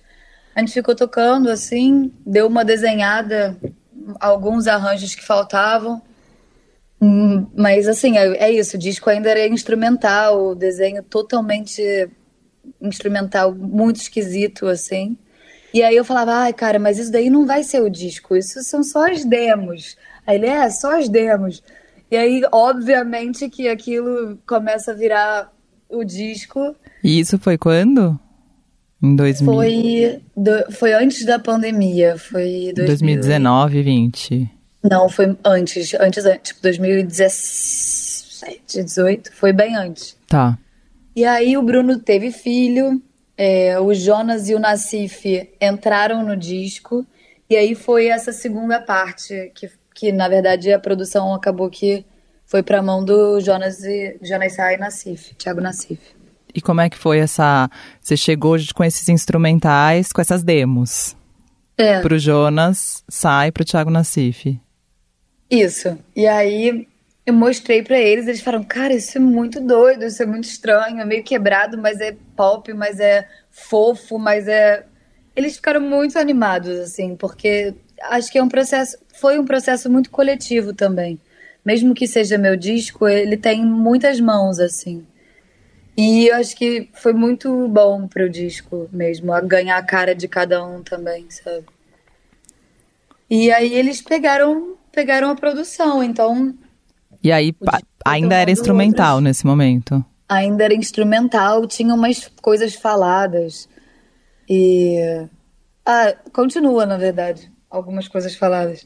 a 0.56 0.60
gente 0.60 0.74
ficou 0.74 0.96
tocando 0.96 1.50
assim, 1.50 2.12
deu 2.26 2.48
uma 2.48 2.66
desenhada, 2.66 3.56
alguns 4.20 4.68
arranjos 4.68 5.16
que 5.16 5.24
faltavam. 5.24 6.02
Hum, 7.02 7.48
mas 7.56 7.88
assim, 7.88 8.18
é, 8.18 8.50
é 8.50 8.52
isso, 8.52 8.76
o 8.76 8.80
disco 8.80 9.10
ainda 9.10 9.30
era 9.30 9.48
instrumental, 9.48 10.50
o 10.50 10.56
desenho 10.56 11.02
totalmente 11.02 11.82
instrumental, 12.82 13.54
muito 13.54 13.98
esquisito, 13.98 14.68
assim. 14.68 15.18
E 15.74 15.84
aí 15.84 15.96
eu 15.96 16.04
falava, 16.04 16.34
ai, 16.34 16.54
cara, 16.54 16.80
mas 16.80 16.98
isso 16.98 17.12
daí 17.12 17.30
não 17.30 17.46
vai 17.46 17.64
ser 17.64 17.82
o 17.82 17.90
disco, 17.90 18.36
isso 18.36 18.62
são 18.64 18.84
só 18.84 19.10
as 19.10 19.24
demos. 19.24 19.96
Aí 20.30 20.36
ele, 20.36 20.46
é, 20.46 20.70
só 20.70 21.00
as 21.00 21.10
demos. 21.10 21.64
E 22.12 22.16
aí, 22.16 22.44
obviamente, 22.52 23.50
que 23.50 23.68
aquilo 23.68 24.38
começa 24.46 24.92
a 24.92 24.94
virar 24.94 25.52
o 25.90 26.04
disco. 26.04 26.76
E 27.04 27.20
isso 27.20 27.40
foi 27.40 27.58
quando? 27.58 28.20
Em 29.02 29.16
2000. 29.16 29.52
Foi, 29.52 30.22
do, 30.38 30.72
foi 30.72 30.94
antes 30.94 31.26
da 31.26 31.40
pandemia, 31.40 32.16
foi 32.16 32.72
2000. 32.76 32.86
2019, 32.86 33.82
20. 33.82 34.52
Não, 34.84 35.10
foi 35.10 35.36
antes, 35.44 35.96
antes, 35.96 36.24
tipo 36.44 36.62
2017, 36.62 38.84
18, 38.84 39.34
foi 39.34 39.52
bem 39.52 39.76
antes. 39.76 40.16
Tá. 40.28 40.60
E 41.16 41.26
aí 41.26 41.58
o 41.58 41.64
Bruno 41.64 41.98
teve 41.98 42.32
filho, 42.32 43.02
é, 43.36 43.80
o 43.80 43.92
Jonas 43.96 44.48
e 44.48 44.54
o 44.54 44.60
Nassif 44.60 45.50
entraram 45.60 46.24
no 46.24 46.38
disco, 46.38 47.04
e 47.50 47.56
aí 47.56 47.74
foi 47.74 48.06
essa 48.08 48.32
segunda 48.32 48.80
parte, 48.80 49.52
que, 49.56 49.68
que 50.00 50.14
na 50.14 50.30
verdade 50.30 50.72
a 50.72 50.80
produção 50.80 51.34
acabou 51.34 51.70
que 51.70 52.06
foi 52.46 52.64
pra 52.64 52.82
mão 52.82 53.04
do 53.04 53.42
Jonas 53.42 53.84
e 53.84 54.18
Jonas 54.22 54.54
Sai 54.54 54.76
e 54.76 54.78
Nassif, 54.78 55.36
Thiago 55.36 55.60
Nassif. 55.60 56.00
E 56.56 56.62
como 56.62 56.80
é 56.80 56.90
que 56.90 56.98
foi 56.98 57.20
essa. 57.20 57.70
Você 58.02 58.16
chegou 58.16 58.58
com 58.74 58.84
esses 58.84 59.10
instrumentais, 59.10 60.14
com 60.14 60.22
essas 60.22 60.42
demos? 60.42 61.18
É. 61.78 62.00
Pro 62.00 62.18
Jonas, 62.18 63.04
sai 63.10 63.52
pro 63.52 63.66
Thiago 63.66 63.92
Nassif. 63.92 64.58
Isso. 65.52 65.98
E 66.16 66.26
aí 66.26 66.88
eu 67.26 67.34
mostrei 67.34 67.84
pra 67.84 68.00
eles, 68.00 68.26
eles 68.26 68.42
falaram, 68.42 68.64
cara, 68.64 68.94
isso 68.94 69.18
é 69.18 69.22
muito 69.22 69.60
doido, 69.60 70.06
isso 70.06 70.24
é 70.24 70.26
muito 70.26 70.46
estranho, 70.46 71.02
é 71.02 71.06
meio 71.06 71.24
quebrado, 71.24 71.78
mas 71.78 72.00
é 72.00 72.16
pop, 72.36 72.74
mas 72.74 73.00
é 73.02 73.28
fofo, 73.52 74.18
mas 74.18 74.48
é. 74.48 74.86
Eles 75.36 75.58
ficaram 75.58 75.82
muito 75.82 76.18
animados, 76.18 76.80
assim, 76.80 77.16
porque 77.16 77.76
acho 78.04 78.32
que 78.32 78.38
é 78.38 78.44
um 78.44 78.50
processo. 78.50 78.98
Foi 79.20 79.38
um 79.38 79.46
processo 79.46 79.90
muito 79.90 80.10
coletivo 80.10 80.74
também. 80.74 81.20
Mesmo 81.66 81.94
que 81.94 82.08
seja 82.08 82.38
meu 82.38 82.56
disco, 82.56 83.08
ele 83.08 83.36
tem 83.36 83.66
muitas 83.66 84.20
mãos, 84.20 84.60
assim. 84.60 85.06
E 85.98 86.28
eu 86.28 86.36
acho 86.38 86.56
que 86.56 86.90
foi 86.94 87.12
muito 87.12 87.68
bom 87.68 88.08
pro 88.08 88.30
disco 88.30 88.88
mesmo, 88.94 89.34
a 89.34 89.42
ganhar 89.42 89.78
a 89.78 89.84
cara 89.84 90.16
de 90.16 90.28
cada 90.28 90.66
um 90.66 90.82
também, 90.82 91.26
sabe? 91.30 91.66
E 93.30 93.52
aí 93.52 93.74
eles 93.74 94.02
pegaram, 94.02 94.76
pegaram 94.92 95.30
a 95.30 95.36
produção, 95.36 96.02
então 96.02 96.56
E 97.22 97.32
aí, 97.32 97.54
O 97.60 97.66
ainda 98.06 98.36
era 98.36 98.50
instrumental 98.50 99.16
outras- 99.16 99.24
nesse 99.24 99.46
momento. 99.46 100.04
ainda 100.30 100.64
era 100.64 100.74
instrumental, 100.74 101.68
tinha 101.68 101.94
umas 101.94 102.32
coisas 102.42 102.74
faladas. 102.76 103.68
E. 104.50 104.98
Ah, 105.86 106.16
continua, 106.32 106.86
na 106.86 106.98
verdade, 106.98 107.52
algumas 107.70 108.08
coisas 108.08 108.36
faladas. 108.36 108.84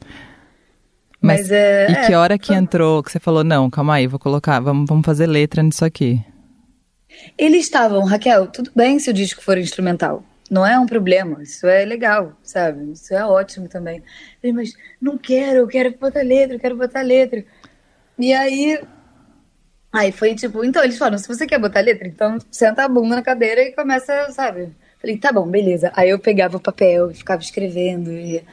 Mas, 1.20 1.40
Mas, 1.40 1.50
é. 1.50 1.90
e 1.90 1.92
é, 1.92 2.06
que 2.06 2.14
hora 2.14 2.38
que 2.38 2.52
entrou, 2.52 3.02
que 3.02 3.10
você 3.10 3.18
falou, 3.18 3.42
não, 3.42 3.70
calma 3.70 3.94
aí, 3.94 4.06
vou 4.06 4.18
colocar, 4.18 4.60
vamos, 4.60 4.86
vamos 4.86 5.06
fazer 5.06 5.26
letra 5.26 5.62
nisso 5.62 5.84
aqui. 5.84 6.22
Eles 7.38 7.64
estavam, 7.64 8.04
Raquel, 8.04 8.46
tudo 8.48 8.70
bem 8.74 8.98
se 8.98 9.08
o 9.08 9.14
disco 9.14 9.42
for 9.42 9.56
instrumental. 9.56 10.22
Não 10.50 10.66
é 10.66 10.78
um 10.78 10.86
problema, 10.86 11.42
isso 11.42 11.66
é 11.66 11.84
legal, 11.84 12.32
sabe? 12.42 12.92
Isso 12.92 13.14
é 13.14 13.24
ótimo 13.24 13.68
também. 13.68 14.02
Mas 14.52 14.74
não 15.00 15.16
quero, 15.16 15.60
eu 15.60 15.66
quero 15.66 15.96
botar 15.98 16.22
letra, 16.22 16.56
eu 16.56 16.60
quero 16.60 16.76
botar 16.76 17.00
letra. 17.00 17.44
E 18.18 18.32
aí. 18.32 18.80
Aí 19.92 20.12
foi 20.12 20.34
tipo, 20.34 20.64
então 20.64 20.82
eles 20.84 20.98
falaram: 20.98 21.18
se 21.18 21.28
você 21.28 21.46
quer 21.46 21.58
botar 21.58 21.80
letra, 21.80 22.06
então 22.06 22.38
senta 22.50 22.84
a 22.84 22.88
bunda 22.88 23.16
na 23.16 23.22
cadeira 23.22 23.62
e 23.62 23.72
começa, 23.72 24.30
sabe? 24.32 24.68
Falei, 25.00 25.16
tá 25.18 25.32
bom, 25.32 25.46
beleza. 25.48 25.92
Aí 25.94 26.10
eu 26.10 26.18
pegava 26.18 26.56
o 26.56 26.60
papel 26.60 27.10
e 27.10 27.14
ficava 27.14 27.40
escrevendo 27.40 28.12
e 28.12 28.44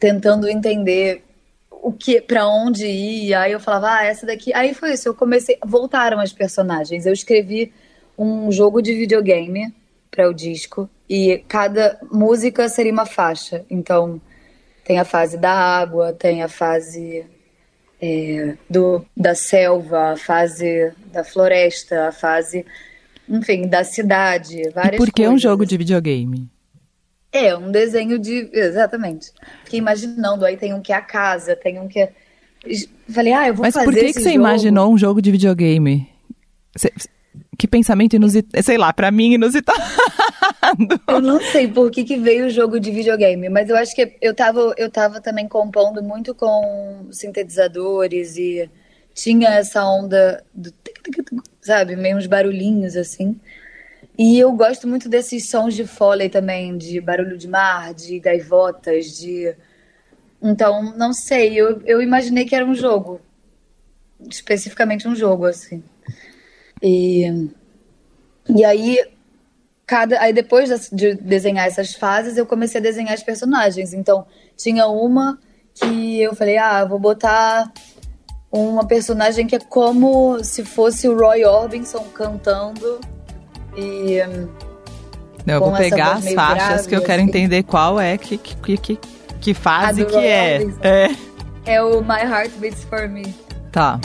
tentando 0.00 0.48
entender 0.48 1.24
o 1.70 1.92
que, 1.92 2.20
para 2.20 2.46
onde 2.46 2.86
ir. 2.86 3.34
Aí 3.34 3.52
eu 3.52 3.60
falava, 3.60 3.98
ah, 3.98 4.04
essa 4.04 4.26
daqui. 4.26 4.52
Aí 4.54 4.74
foi 4.74 4.92
isso, 4.92 5.08
eu 5.08 5.14
comecei. 5.14 5.58
Voltaram 5.64 6.20
as 6.20 6.32
personagens. 6.32 7.06
Eu 7.06 7.12
escrevi 7.12 7.72
um 8.18 8.50
jogo 8.50 8.82
de 8.82 8.94
videogame 8.94 9.72
para 10.10 10.28
o 10.28 10.34
disco 10.34 10.88
e 11.08 11.44
cada 11.48 11.98
música 12.10 12.68
seria 12.68 12.92
uma 12.92 13.06
faixa. 13.06 13.64
Então 13.70 14.20
tem 14.84 14.98
a 14.98 15.04
fase 15.04 15.38
da 15.38 15.52
água, 15.52 16.12
tem 16.12 16.42
a 16.42 16.48
fase 16.48 17.24
é, 18.00 18.56
do, 18.68 19.04
da 19.16 19.34
selva, 19.34 20.12
a 20.12 20.16
fase 20.16 20.92
da 21.12 21.22
floresta, 21.22 22.08
a 22.08 22.12
fase, 22.12 22.64
enfim, 23.28 23.68
da 23.68 23.84
cidade, 23.84 24.68
várias 24.70 24.94
e 24.94 24.96
por 24.96 25.12
que 25.12 25.22
um 25.22 25.30
coisas. 25.30 25.42
jogo 25.42 25.66
de 25.66 25.76
videogame? 25.76 26.48
É, 27.32 27.54
um 27.56 27.70
desenho 27.70 28.18
de. 28.18 28.48
Exatamente. 28.52 29.30
Fiquei 29.64 29.78
imaginando, 29.78 30.44
aí 30.44 30.56
tem 30.56 30.72
um 30.74 30.80
que 30.80 30.92
é 30.92 30.96
a 30.96 31.00
casa, 31.02 31.54
tem 31.54 31.78
um 31.78 31.86
que 31.88 32.00
é. 32.00 32.12
Falei, 33.10 33.32
ah, 33.32 33.48
eu 33.48 33.54
vou 33.54 33.62
Mas 33.64 33.74
fazer 33.74 33.84
por 33.84 33.94
que, 33.94 34.06
que 34.06 34.12
você 34.14 34.20
jogo. 34.30 34.34
imaginou 34.34 34.92
um 34.92 34.98
jogo 34.98 35.20
de 35.22 35.30
videogame? 35.30 36.08
Você- 36.76 36.92
que 37.58 37.66
pensamento 37.66 38.14
inusitado, 38.14 38.62
sei 38.64 38.78
lá, 38.78 38.92
pra 38.92 39.10
mim 39.10 39.32
inusitado. 39.34 39.78
Eu 41.08 41.20
não 41.20 41.40
sei 41.40 41.66
por 41.66 41.90
que, 41.90 42.04
que 42.04 42.16
veio 42.16 42.46
o 42.46 42.50
jogo 42.50 42.78
de 42.78 42.90
videogame, 42.90 43.48
mas 43.48 43.68
eu 43.70 43.76
acho 43.76 43.94
que 43.94 44.16
eu 44.20 44.34
tava, 44.34 44.74
eu 44.76 44.90
tava 44.90 45.20
também 45.20 45.48
compondo 45.48 46.02
muito 46.02 46.34
com 46.34 47.06
sintetizadores 47.10 48.36
e 48.36 48.68
tinha 49.14 49.48
essa 49.50 49.84
onda 49.84 50.44
do. 50.54 50.72
Sabe? 51.62 51.96
Meio 51.96 52.16
uns 52.18 52.26
barulhinhos 52.26 52.96
assim. 52.96 53.38
E 54.18 54.36
eu 54.36 54.52
gosto 54.52 54.88
muito 54.88 55.08
desses 55.08 55.48
sons 55.48 55.74
de 55.74 55.86
Foley 55.86 56.28
também, 56.28 56.76
de 56.76 57.00
barulho 57.00 57.38
de 57.38 57.46
mar, 57.46 57.94
de 57.94 58.18
gaivotas, 58.18 59.16
de. 59.16 59.54
Então, 60.42 60.92
não 60.96 61.12
sei, 61.12 61.54
eu, 61.54 61.80
eu 61.86 62.02
imaginei 62.02 62.44
que 62.44 62.54
era 62.54 62.66
um 62.66 62.74
jogo. 62.74 63.20
Especificamente 64.28 65.06
um 65.06 65.14
jogo, 65.14 65.46
assim. 65.46 65.84
E, 66.82 67.48
e 68.48 68.64
aí, 68.64 69.04
cada, 69.86 70.20
aí 70.20 70.32
depois 70.32 70.90
de 70.90 71.14
desenhar 71.14 71.68
essas 71.68 71.94
fases, 71.94 72.36
eu 72.36 72.44
comecei 72.44 72.80
a 72.80 72.82
desenhar 72.82 73.14
as 73.14 73.22
personagens. 73.22 73.92
Então, 73.92 74.26
tinha 74.56 74.88
uma 74.88 75.38
que 75.74 76.20
eu 76.20 76.34
falei, 76.34 76.58
ah, 76.58 76.84
vou 76.84 76.98
botar 76.98 77.72
uma 78.50 78.84
personagem 78.84 79.46
que 79.46 79.54
é 79.54 79.60
como 79.60 80.42
se 80.42 80.64
fosse 80.64 81.08
o 81.08 81.16
Roy 81.16 81.44
Orbison 81.44 82.04
cantando. 82.12 83.00
E 83.80 84.20
Não, 85.46 85.54
eu 85.54 85.60
vou 85.60 85.72
pegar 85.72 86.14
as 86.14 86.32
faixas 86.32 86.68
grave, 86.68 86.88
que 86.88 86.96
eu 86.96 87.02
quero 87.02 87.22
assim. 87.22 87.28
entender 87.28 87.62
qual 87.62 88.00
é, 88.00 88.18
que, 88.18 88.36
que, 88.36 88.76
que, 88.76 88.98
que 89.40 89.54
fase 89.54 90.04
que 90.04 90.16
é. 90.16 90.66
É. 90.82 91.10
é 91.64 91.82
o 91.82 92.00
My 92.02 92.22
Heart 92.22 92.50
Beats 92.58 92.84
For 92.84 93.08
Me. 93.08 93.32
Tá. 93.70 94.00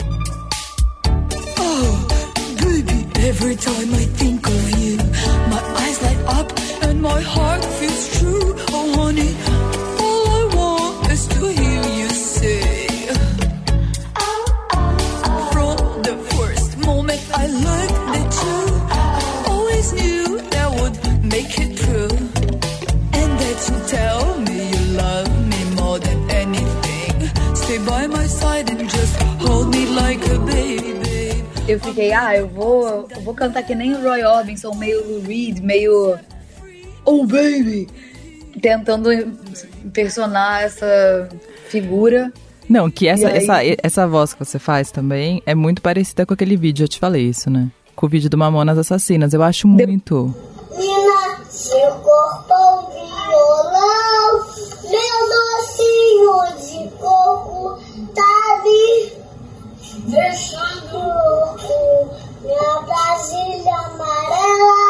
Baby, 2.60 3.06
every 3.26 3.56
time 3.56 3.92
I 3.94 4.06
think 4.16 4.46
of 4.46 4.70
you, 4.78 4.96
my 5.50 5.60
eyes 5.82 6.00
light 6.02 6.18
up 6.38 6.52
and 6.88 7.00
my 7.02 7.20
heart 7.20 7.64
feels 7.64 8.18
true. 8.18 8.54
Oh, 8.72 8.92
honey, 8.96 9.34
all 10.00 10.28
I 10.30 10.54
want 10.56 11.10
is 11.12 11.26
to 11.28 11.46
hear 11.48 11.82
you 11.98 12.08
say. 12.10 12.86
From 15.52 15.76
the 16.02 16.16
first 16.36 16.78
moment 16.78 17.22
I 17.34 17.46
looked 17.48 18.03
You 23.68 23.80
tell 23.88 24.38
me 24.40 24.70
you 24.70 24.96
love 24.96 25.30
me 25.48 25.64
more 25.80 25.98
than 25.98 26.30
anything. 26.30 27.30
Stay 27.54 27.78
by 27.78 28.06
my 28.06 28.26
side 28.26 28.70
and 28.70 28.88
just 28.88 29.16
hold 29.40 29.68
me 29.74 29.86
like 29.86 30.22
a 30.30 30.38
baby. 30.38 31.44
Eu 31.66 31.80
fiquei, 31.80 32.12
ah, 32.12 32.36
eu 32.36 32.46
vou, 32.48 33.08
eu 33.14 33.20
vou 33.22 33.32
cantar 33.34 33.62
que 33.62 33.74
nem 33.74 33.94
o 33.94 34.02
Roy 34.02 34.22
Orbison, 34.22 34.74
meio 34.74 35.02
Lou 35.06 35.22
Reed, 35.22 35.60
meio. 35.60 36.18
Oh, 37.06 37.24
baby! 37.26 37.86
Tentando 38.60 39.10
impersonar 39.84 40.62
essa 40.62 41.28
figura. 41.68 42.30
Não, 42.68 42.90
que 42.90 43.08
essa, 43.08 43.28
aí- 43.28 43.36
essa, 43.38 43.60
essa 43.82 44.06
voz 44.08 44.34
que 44.34 44.44
você 44.44 44.58
faz 44.58 44.90
também 44.90 45.42
é 45.46 45.54
muito 45.54 45.80
parecida 45.82 46.24
com 46.26 46.34
aquele 46.34 46.56
vídeo, 46.56 46.84
eu 46.84 46.88
te 46.88 46.98
falei 46.98 47.22
isso, 47.28 47.48
né? 47.50 47.68
Com 47.96 48.06
o 48.06 48.08
vídeo 48.08 48.28
do 48.28 48.36
Mamonas 48.38 48.76
Assassinas. 48.78 49.32
Eu 49.32 49.42
acho 49.42 49.66
muito. 49.68 50.34
Menina, 50.76 51.44
seu 51.48 51.90
corpo 51.92 52.54
deixando 60.34 60.98
o, 60.98 62.10
minha 62.40 62.80
vasilha 62.80 63.72
amarela 63.72 64.82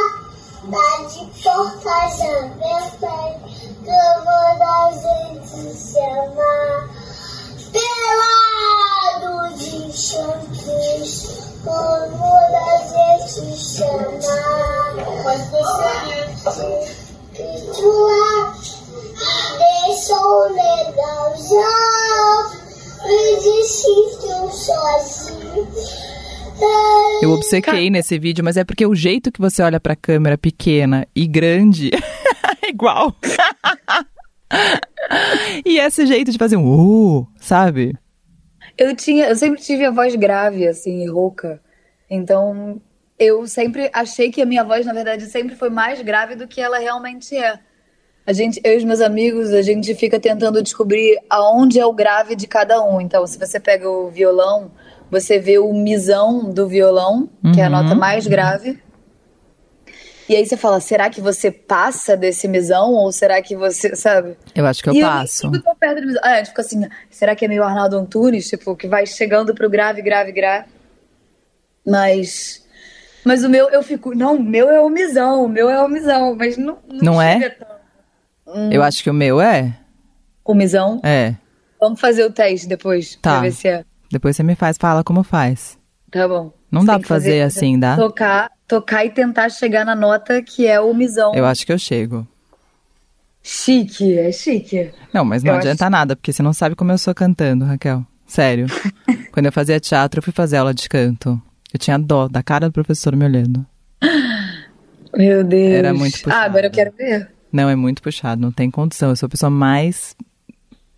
tá 0.71 0.89
de 1.05 1.23
portas 1.43 2.21
abertas 2.23 3.33
que 3.85 3.91
eu 3.91 4.15
vou 4.25 4.49
dar 4.59 4.89
gente 4.95 5.61
chamar 5.93 6.89
pelado 7.73 9.33
de 9.59 9.93
chantes 9.93 11.13
como 11.63 12.33
da 12.51 12.71
gente 12.89 13.45
chamar 13.59 14.95
né? 16.57 16.89
e 17.35 17.61
tu 17.75 17.93
deixou 19.59 20.43
ah, 20.43 20.49
legal 20.49 21.29
já 21.37 22.64
eu 27.23 27.31
obsequei 27.33 27.91
nesse 27.91 28.19
vídeo, 28.19 28.45
mas 28.45 28.57
é 28.57 28.65
porque 28.65 28.87
o 28.87 28.95
jeito 28.95 29.33
que 29.33 29.41
você 29.41 29.63
olha 29.63 29.81
pra 29.81 29.97
câmera 29.97 30.39
pequena 30.39 31.07
e 31.15 31.27
grande 31.27 31.91
é 32.63 32.69
igual. 32.69 33.15
e 35.65 35.79
esse 35.79 36.07
jeito 36.07 36.31
de 36.31 36.39
fazer 36.39 36.57
um 36.57 37.19
uh, 37.19 37.29
sabe? 37.41 37.97
Eu 38.77 38.95
tinha, 38.95 39.27
eu 39.27 39.37
sempre 39.37 39.61
tive 39.61 39.85
a 39.85 39.91
voz 39.91 40.15
grave, 40.17 40.67
assim, 40.67 41.03
e 41.03 41.09
rouca. 41.09 41.61
Então, 42.11 42.81
eu 43.19 43.47
sempre 43.47 43.91
achei 43.93 44.31
que 44.31 44.43
a 44.43 44.47
minha 44.47 44.65
voz, 44.65 44.85
na 44.85 44.93
verdade, 44.93 45.27
sempre 45.27 45.55
foi 45.55 45.71
mais 45.71 46.01
grave 46.03 46.35
do 46.35 46.49
que 46.49 46.61
ela 46.61 46.79
realmente 46.79 47.37
é. 47.37 47.59
A 48.27 48.33
gente, 48.33 48.59
eu 48.65 48.73
e 48.73 48.77
os 48.79 48.85
meus 48.85 49.01
amigos, 49.03 49.53
a 49.53 49.61
gente 49.61 49.95
fica 49.95 50.19
tentando 50.19 50.63
descobrir 50.63 51.19
aonde 51.29 51.79
é 51.79 51.85
o 51.85 51.93
grave 51.93 52.35
de 52.35 52.47
cada 52.47 52.83
um. 52.83 53.01
Então, 53.01 53.27
se 53.27 53.39
você 53.39 53.61
pega 53.61 53.89
o 53.89 54.09
violão, 54.09 54.71
você 55.11 55.39
vê 55.39 55.59
o 55.59 55.73
misão 55.75 56.51
do 56.51 56.67
violão, 56.67 57.29
que 57.53 57.61
é 57.61 57.65
a 57.65 57.71
nota 57.71 57.95
mais 57.95 58.27
grave. 58.27 58.83
E 60.27 60.35
aí 60.35 60.47
você 60.47 60.57
fala, 60.57 60.81
será 60.81 61.11
que 61.11 61.21
você 61.21 61.51
passa 61.51 62.17
desse 62.17 62.49
misão? 62.49 62.95
Ou 62.95 63.13
será 63.13 63.43
que 63.43 63.55
você, 63.55 63.95
sabe? 63.95 64.39
Eu 64.55 64.65
acho 64.65 64.83
que 64.83 64.89
eu 64.89 64.95
e 64.95 65.03
passo. 65.03 65.47
eu 65.47 65.53
fico 65.53 65.65
tão 65.65 65.77
perto 65.77 66.01
do 66.01 66.07
misão. 66.07 66.23
Ah, 66.25 66.33
a 66.33 66.37
gente 66.39 66.49
fica 66.49 66.63
assim, 66.63 66.89
será 67.11 67.37
que 67.37 67.45
é 67.45 67.49
meio 67.49 67.63
Arnaldo 67.63 67.99
Antunes? 67.99 68.49
Tipo, 68.49 68.75
que 68.75 68.89
vai 68.89 69.05
chegando 69.05 69.55
pro 69.55 69.69
grave, 69.69 70.01
grave, 70.01 70.33
grave. 70.33 70.69
Mas... 71.87 72.65
Mas 73.23 73.45
o 73.45 73.51
meu, 73.51 73.69
eu 73.69 73.83
fico, 73.83 74.15
não, 74.15 74.37
o 74.37 74.43
meu 74.43 74.71
é 74.71 74.81
o 74.81 74.89
misão, 74.89 75.45
o 75.45 75.49
meu 75.49 75.69
é 75.69 75.83
o 75.83 75.89
misão. 75.89 76.35
Mas 76.35 76.57
não, 76.57 76.79
Não 76.89 77.21
é? 77.21 77.39
chega 77.39 77.84
Eu 78.71 78.83
acho 78.83 79.03
que 79.03 79.11
o 79.11 79.15
meu 79.15 79.41
é. 79.41 79.77
O 80.45 80.55
misão? 80.55 81.01
É. 81.03 81.35
Vamos 81.81 82.01
fazer 82.01 82.25
o 82.25 82.31
teste 82.31 82.67
depois, 82.69 83.17
Tá. 83.17 83.33
pra 83.33 83.41
ver 83.43 83.53
se 83.53 83.69
é. 83.69 83.85
Depois 84.11 84.37
você 84.37 84.43
me 84.43 84.55
faz, 84.55 84.77
fala 84.79 85.03
como 85.03 85.23
faz. 85.23 85.79
Tá 86.11 86.29
bom. 86.29 86.53
Não 86.71 86.83
Você 86.83 86.87
dá 86.87 86.93
pra 86.95 87.03
que 87.03 87.09
fazer 87.09 87.43
assim, 87.43 87.79
dá? 87.79 87.97
Tocar, 87.97 88.51
tocar 88.69 89.05
e 89.05 89.11
tentar 89.11 89.49
chegar 89.49 89.85
na 89.85 89.95
nota 89.95 90.43
que 90.43 90.67
é 90.67 90.81
o 90.81 90.93
misão. 90.95 91.35
Eu 91.35 91.45
acho 91.47 91.65
que 91.67 91.73
eu 91.73 91.79
chego. 91.79 92.27
Chique, 93.43 94.17
é 94.19 94.33
chique. 94.33 94.91
Não, 95.13 95.25
mas 95.25 95.43
não 95.43 95.53
Eu 95.53 95.59
adianta 95.59 95.91
nada, 95.91 96.17
porque 96.17 96.33
você 96.33 96.43
não 96.43 96.53
sabe 96.53 96.75
como 96.75 96.91
eu 96.93 96.99
sou 96.99 97.15
cantando, 97.15 97.65
Raquel. 97.65 98.05
Sério. 98.27 98.67
Quando 99.33 99.47
eu 99.47 99.53
fazia 99.53 99.79
teatro, 99.79 100.19
eu 100.19 100.23
fui 100.23 100.33
fazer 100.33 100.57
aula 100.57 100.73
de 100.73 100.89
canto. 100.89 101.41
Eu 101.73 101.79
tinha 101.79 101.99
dó 101.99 102.29
da 102.29 102.43
cara 102.43 102.69
do 102.69 102.73
professor 102.73 103.15
me 103.17 103.25
olhando. 103.25 103.67
Meu 105.17 105.45
Deus. 105.45 105.73
Era 105.73 105.93
muito 105.93 106.23
puxado. 106.23 106.35
Ah, 106.35 106.45
agora 106.45 106.67
eu 106.67 106.71
quero 106.71 106.93
ver. 106.97 107.29
Não, 107.55 107.71
é 107.71 107.77
muito 107.77 108.03
puxado, 108.03 108.43
não 108.43 108.51
tem 108.51 108.69
condição. 108.69 109.11
Eu 109.11 109.17
sou 109.17 109.29
a 109.29 109.31
pessoa 109.31 109.49
mais 109.49 110.17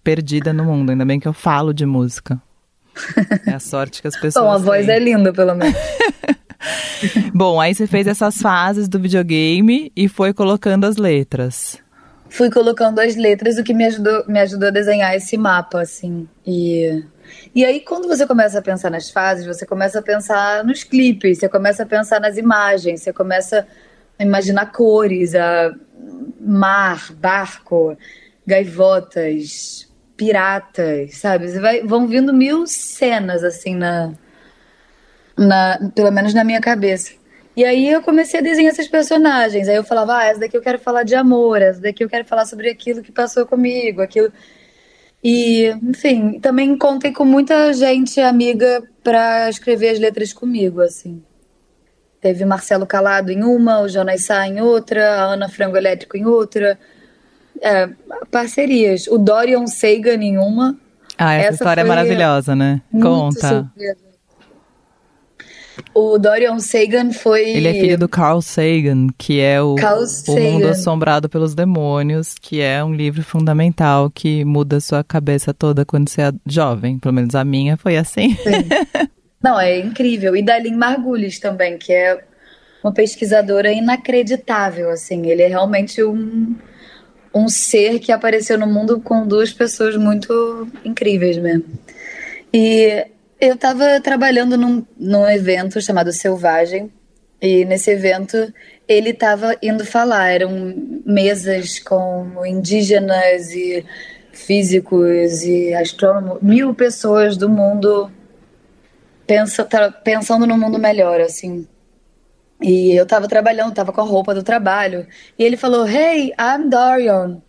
perdida 0.02 0.54
no 0.54 0.64
mundo. 0.64 0.88
Ainda 0.88 1.04
bem 1.04 1.20
que 1.20 1.28
eu 1.28 1.34
falo 1.34 1.74
de 1.74 1.84
música. 1.84 2.40
É 3.46 3.52
a 3.52 3.60
sorte 3.60 4.00
que 4.00 4.08
as 4.08 4.18
pessoas. 4.18 4.42
Bom, 4.42 4.50
a 4.50 4.56
voz 4.56 4.86
têm. 4.86 4.94
é 4.94 4.98
linda, 4.98 5.34
pelo 5.34 5.54
menos. 5.54 5.76
Bom, 7.34 7.60
aí 7.60 7.74
você 7.74 7.86
fez 7.86 8.06
essas 8.06 8.38
fases 8.38 8.88
do 8.88 8.98
videogame 8.98 9.92
e 9.94 10.08
foi 10.08 10.32
colocando 10.32 10.86
as 10.86 10.96
letras. 10.96 11.76
Fui 12.30 12.50
colocando 12.50 13.00
as 13.00 13.16
letras, 13.16 13.58
o 13.58 13.62
que 13.62 13.74
me 13.74 13.84
ajudou, 13.84 14.24
me 14.26 14.40
ajudou 14.40 14.68
a 14.68 14.70
desenhar 14.70 15.14
esse 15.14 15.36
mapa, 15.36 15.82
assim. 15.82 16.26
E, 16.46 17.04
e 17.54 17.66
aí, 17.66 17.80
quando 17.80 18.08
você 18.08 18.26
começa 18.26 18.60
a 18.60 18.62
pensar 18.62 18.90
nas 18.90 19.10
fases, 19.10 19.44
você 19.44 19.66
começa 19.66 19.98
a 19.98 20.02
pensar 20.02 20.64
nos 20.64 20.82
clipes, 20.82 21.38
você 21.38 21.50
começa 21.50 21.82
a 21.82 21.86
pensar 21.86 22.18
nas 22.18 22.38
imagens, 22.38 23.02
você 23.02 23.12
começa 23.12 23.66
imaginar 24.24 24.72
cores, 24.72 25.34
a 25.34 25.74
mar, 26.40 27.12
barco, 27.14 27.96
gaivotas, 28.46 29.88
piratas, 30.16 31.18
sabe? 31.18 31.48
Vai, 31.58 31.82
vão 31.82 32.06
vindo 32.06 32.32
mil 32.32 32.66
cenas, 32.66 33.44
assim, 33.44 33.74
na, 33.74 34.12
na, 35.36 35.90
pelo 35.94 36.10
menos 36.10 36.32
na 36.32 36.44
minha 36.44 36.60
cabeça. 36.60 37.12
E 37.56 37.64
aí 37.64 37.88
eu 37.88 38.02
comecei 38.02 38.40
a 38.40 38.42
desenhar 38.42 38.72
esses 38.72 38.88
personagens. 38.88 39.68
Aí 39.68 39.76
eu 39.76 39.84
falava, 39.84 40.18
ah, 40.18 40.24
essa 40.24 40.40
daqui 40.40 40.56
eu 40.56 40.62
quero 40.62 40.78
falar 40.78 41.02
de 41.04 41.14
amor, 41.14 41.62
essa 41.62 41.80
daqui 41.80 42.04
eu 42.04 42.08
quero 42.08 42.24
falar 42.24 42.44
sobre 42.44 42.68
aquilo 42.70 43.02
que 43.02 43.12
passou 43.12 43.46
comigo, 43.46 44.02
aquilo. 44.02 44.30
E, 45.24 45.68
enfim, 45.82 46.38
também 46.38 46.76
contei 46.76 47.12
com 47.12 47.24
muita 47.24 47.72
gente 47.72 48.20
amiga 48.20 48.82
para 49.02 49.48
escrever 49.48 49.90
as 49.90 49.98
letras 49.98 50.32
comigo, 50.32 50.80
assim. 50.80 51.22
Teve 52.26 52.44
Marcelo 52.44 52.84
Calado 52.84 53.30
em 53.30 53.44
uma, 53.44 53.82
o 53.82 53.88
Jonas 53.88 54.24
Sá 54.24 54.48
em 54.48 54.60
outra, 54.60 55.14
a 55.14 55.24
Ana 55.26 55.48
Frango 55.48 55.76
Elétrico 55.76 56.16
em 56.16 56.26
outra. 56.26 56.76
É, 57.62 57.88
parcerias. 58.32 59.06
O 59.06 59.16
Dorian 59.16 59.68
Sagan 59.68 60.20
em 60.24 60.36
uma. 60.36 60.76
Ah, 61.16 61.34
essa, 61.34 61.46
Essa 61.46 61.54
história 61.54 61.82
é 61.82 61.84
maravilhosa, 61.84 62.56
né? 62.56 62.82
Conta. 63.00 63.48
surpresa. 63.48 64.06
O 65.94 66.18
Dorian 66.18 66.58
Sagan 66.58 67.12
foi. 67.12 67.48
Ele 67.48 67.68
é 67.68 67.74
filho 67.74 67.96
do 67.96 68.08
Carl 68.08 68.42
Sagan, 68.42 69.06
que 69.16 69.38
é 69.38 69.62
o, 69.62 69.76
o 69.76 70.40
Mundo. 70.40 70.66
Assombrado 70.66 71.28
pelos 71.28 71.54
Demônios, 71.54 72.34
que 72.34 72.60
é 72.60 72.82
um 72.82 72.92
livro 72.92 73.22
fundamental 73.22 74.10
que 74.10 74.44
muda 74.44 74.80
sua 74.80 75.04
cabeça 75.04 75.54
toda 75.54 75.84
quando 75.84 76.08
você 76.08 76.22
é 76.22 76.32
jovem. 76.44 76.98
Pelo 76.98 77.14
menos 77.14 77.36
a 77.36 77.44
minha 77.44 77.76
foi 77.76 77.96
assim. 77.96 78.36
Não, 79.46 79.60
é 79.60 79.78
incrível. 79.78 80.34
E 80.34 80.42
da 80.42 80.58
Lynn 80.58 80.76
Margulis 80.76 81.38
também, 81.38 81.78
que 81.78 81.92
é 81.92 82.20
uma 82.82 82.92
pesquisadora 82.92 83.70
inacreditável, 83.70 84.90
assim. 84.90 85.30
Ele 85.30 85.40
é 85.40 85.46
realmente 85.46 86.02
um, 86.02 86.56
um 87.32 87.48
ser 87.48 88.00
que 88.00 88.10
apareceu 88.10 88.58
no 88.58 88.66
mundo 88.66 89.00
com 89.00 89.24
duas 89.24 89.52
pessoas 89.52 89.96
muito 89.96 90.66
incríveis 90.84 91.38
mesmo. 91.38 91.64
E 92.52 93.06
eu 93.40 93.54
estava 93.54 94.00
trabalhando 94.00 94.58
num, 94.58 94.84
num 94.98 95.30
evento 95.30 95.80
chamado 95.80 96.12
Selvagem, 96.12 96.90
e 97.40 97.64
nesse 97.66 97.92
evento 97.92 98.52
ele 98.88 99.10
estava 99.10 99.56
indo 99.62 99.86
falar. 99.86 100.28
Eram 100.30 100.74
mesas 101.06 101.78
com 101.78 102.44
indígenas 102.44 103.52
e 103.52 103.86
físicos 104.32 105.44
e 105.44 105.72
astrônomos, 105.72 106.42
mil 106.42 106.74
pessoas 106.74 107.36
do 107.36 107.48
mundo 107.48 108.10
pensa, 109.26 109.64
tá 109.64 109.90
pensando 109.90 110.46
num 110.46 110.58
mundo 110.58 110.78
melhor, 110.78 111.20
assim. 111.20 111.66
E 112.60 112.94
eu 112.94 113.04
tava 113.04 113.28
trabalhando, 113.28 113.74
tava 113.74 113.92
com 113.92 114.00
a 114.00 114.04
roupa 114.04 114.34
do 114.34 114.42
trabalho. 114.42 115.06
E 115.38 115.44
ele 115.44 115.56
falou, 115.56 115.86
Hey, 115.86 116.32
I'm 116.38 116.68
Dorian. 116.70 117.42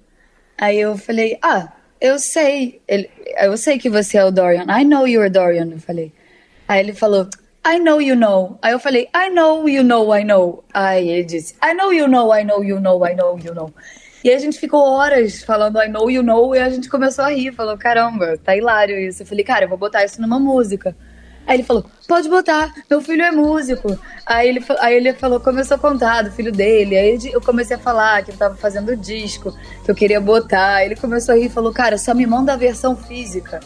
Aí 0.59 0.79
eu 0.79 0.97
falei, 0.97 1.37
ah, 1.41 1.71
eu 2.01 2.17
sei. 2.17 2.81
Ele, 2.87 3.09
eu 3.39 3.55
sei 3.57 3.77
que 3.77 3.89
você 3.89 4.17
é 4.17 4.25
o 4.25 4.31
Dorian. 4.31 4.65
I 4.67 4.83
know 4.83 5.07
you're 5.07 5.29
Dorian. 5.29 5.69
Eu 5.71 5.79
falei. 5.79 6.11
Aí 6.67 6.79
ele 6.79 6.93
falou, 6.93 7.29
I 7.65 7.79
know 7.79 8.01
you 8.01 8.15
know. 8.15 8.57
Aí 8.61 8.71
eu 8.73 8.79
falei, 8.79 9.07
I 9.15 9.29
know 9.29 9.69
you 9.69 9.83
know, 9.83 10.15
I 10.15 10.23
know. 10.23 10.63
Aí 10.73 11.07
ele 11.09 11.23
disse, 11.25 11.55
I 11.63 11.73
know 11.73 11.93
you 11.93 12.07
know, 12.07 12.33
I 12.33 12.43
know 12.43 12.63
you 12.63 12.79
know, 12.79 13.05
I 13.05 13.15
know 13.15 13.37
you 13.37 13.53
know. 13.53 13.71
E 14.23 14.31
a 14.31 14.39
gente 14.39 14.59
ficou 14.59 14.81
horas 14.81 15.43
falando 15.43 15.79
I 15.81 15.87
know 15.87 16.09
you 16.09 16.23
know 16.23 16.55
e 16.55 16.59
a 16.59 16.69
gente 16.69 16.89
começou 16.89 17.23
a 17.23 17.29
rir. 17.29 17.53
Falou, 17.53 17.77
caramba, 17.77 18.37
tá 18.37 18.55
hilário 18.55 18.99
isso. 18.99 19.21
Eu 19.21 19.27
falei, 19.27 19.45
cara, 19.45 19.65
eu 19.65 19.69
vou 19.69 19.77
botar 19.77 20.03
isso 20.03 20.19
numa 20.21 20.39
música. 20.39 20.95
Aí 21.47 21.55
ele 21.55 21.63
falou, 21.63 21.85
pode 22.05 22.27
botar, 22.27 22.73
meu 22.89 23.01
filho 23.01 23.23
é 23.23 23.31
músico. 23.31 23.97
Aí 24.25 24.49
ele, 24.49 24.65
aí 24.79 24.95
ele 24.97 25.13
falou, 25.13 25.39
começou 25.39 25.75
a 25.75 25.79
contar 25.79 26.23
do 26.23 26.31
filho 26.31 26.51
dele. 26.51 26.97
Aí 26.97 27.17
eu 27.31 27.39
comecei 27.39 27.77
a 27.77 27.79
falar 27.79 28.21
que 28.23 28.31
eu 28.31 28.35
tava 28.37 28.55
fazendo 28.55 28.97
disco, 28.97 29.55
que 29.85 29.89
eu 29.89 29.95
queria 29.95 30.19
botar. 30.19 30.75
Aí 30.75 30.87
ele 30.87 30.97
começou 30.97 31.33
a 31.33 31.37
rir 31.37 31.45
e 31.45 31.49
falou, 31.49 31.71
cara, 31.71 31.97
só 31.97 32.13
me 32.13 32.27
manda 32.27 32.51
a 32.51 32.57
versão 32.57 32.97
física. 32.97 33.61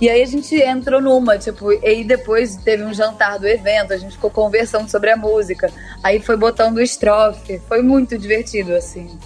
E 0.00 0.08
aí 0.08 0.22
a 0.22 0.26
gente 0.26 0.54
entrou 0.54 1.00
numa, 1.00 1.36
tipo, 1.36 1.72
e 1.72 1.84
aí 1.84 2.04
depois 2.04 2.56
teve 2.56 2.84
um 2.84 2.94
jantar 2.94 3.38
do 3.38 3.46
evento, 3.46 3.92
a 3.92 3.96
gente 3.96 4.12
ficou 4.12 4.30
conversando 4.30 4.88
sobre 4.88 5.10
a 5.10 5.16
música. 5.16 5.72
Aí 6.04 6.20
foi 6.20 6.36
botando 6.36 6.80
estrofe. 6.80 7.60
Foi 7.66 7.82
muito 7.82 8.16
divertido, 8.16 8.74
assim. 8.74 9.18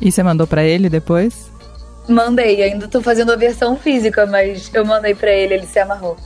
E 0.00 0.12
você 0.12 0.22
mandou 0.22 0.46
pra 0.46 0.62
ele 0.62 0.88
depois? 0.88 1.50
Mandei, 2.08 2.62
ainda 2.62 2.86
tô 2.86 3.02
fazendo 3.02 3.32
a 3.32 3.36
versão 3.36 3.76
física, 3.76 4.24
mas 4.26 4.70
eu 4.72 4.84
mandei 4.84 5.14
pra 5.14 5.32
ele, 5.32 5.54
ele 5.54 5.66
se 5.66 5.80
amarrou. 5.80 6.16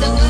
the 0.00 0.29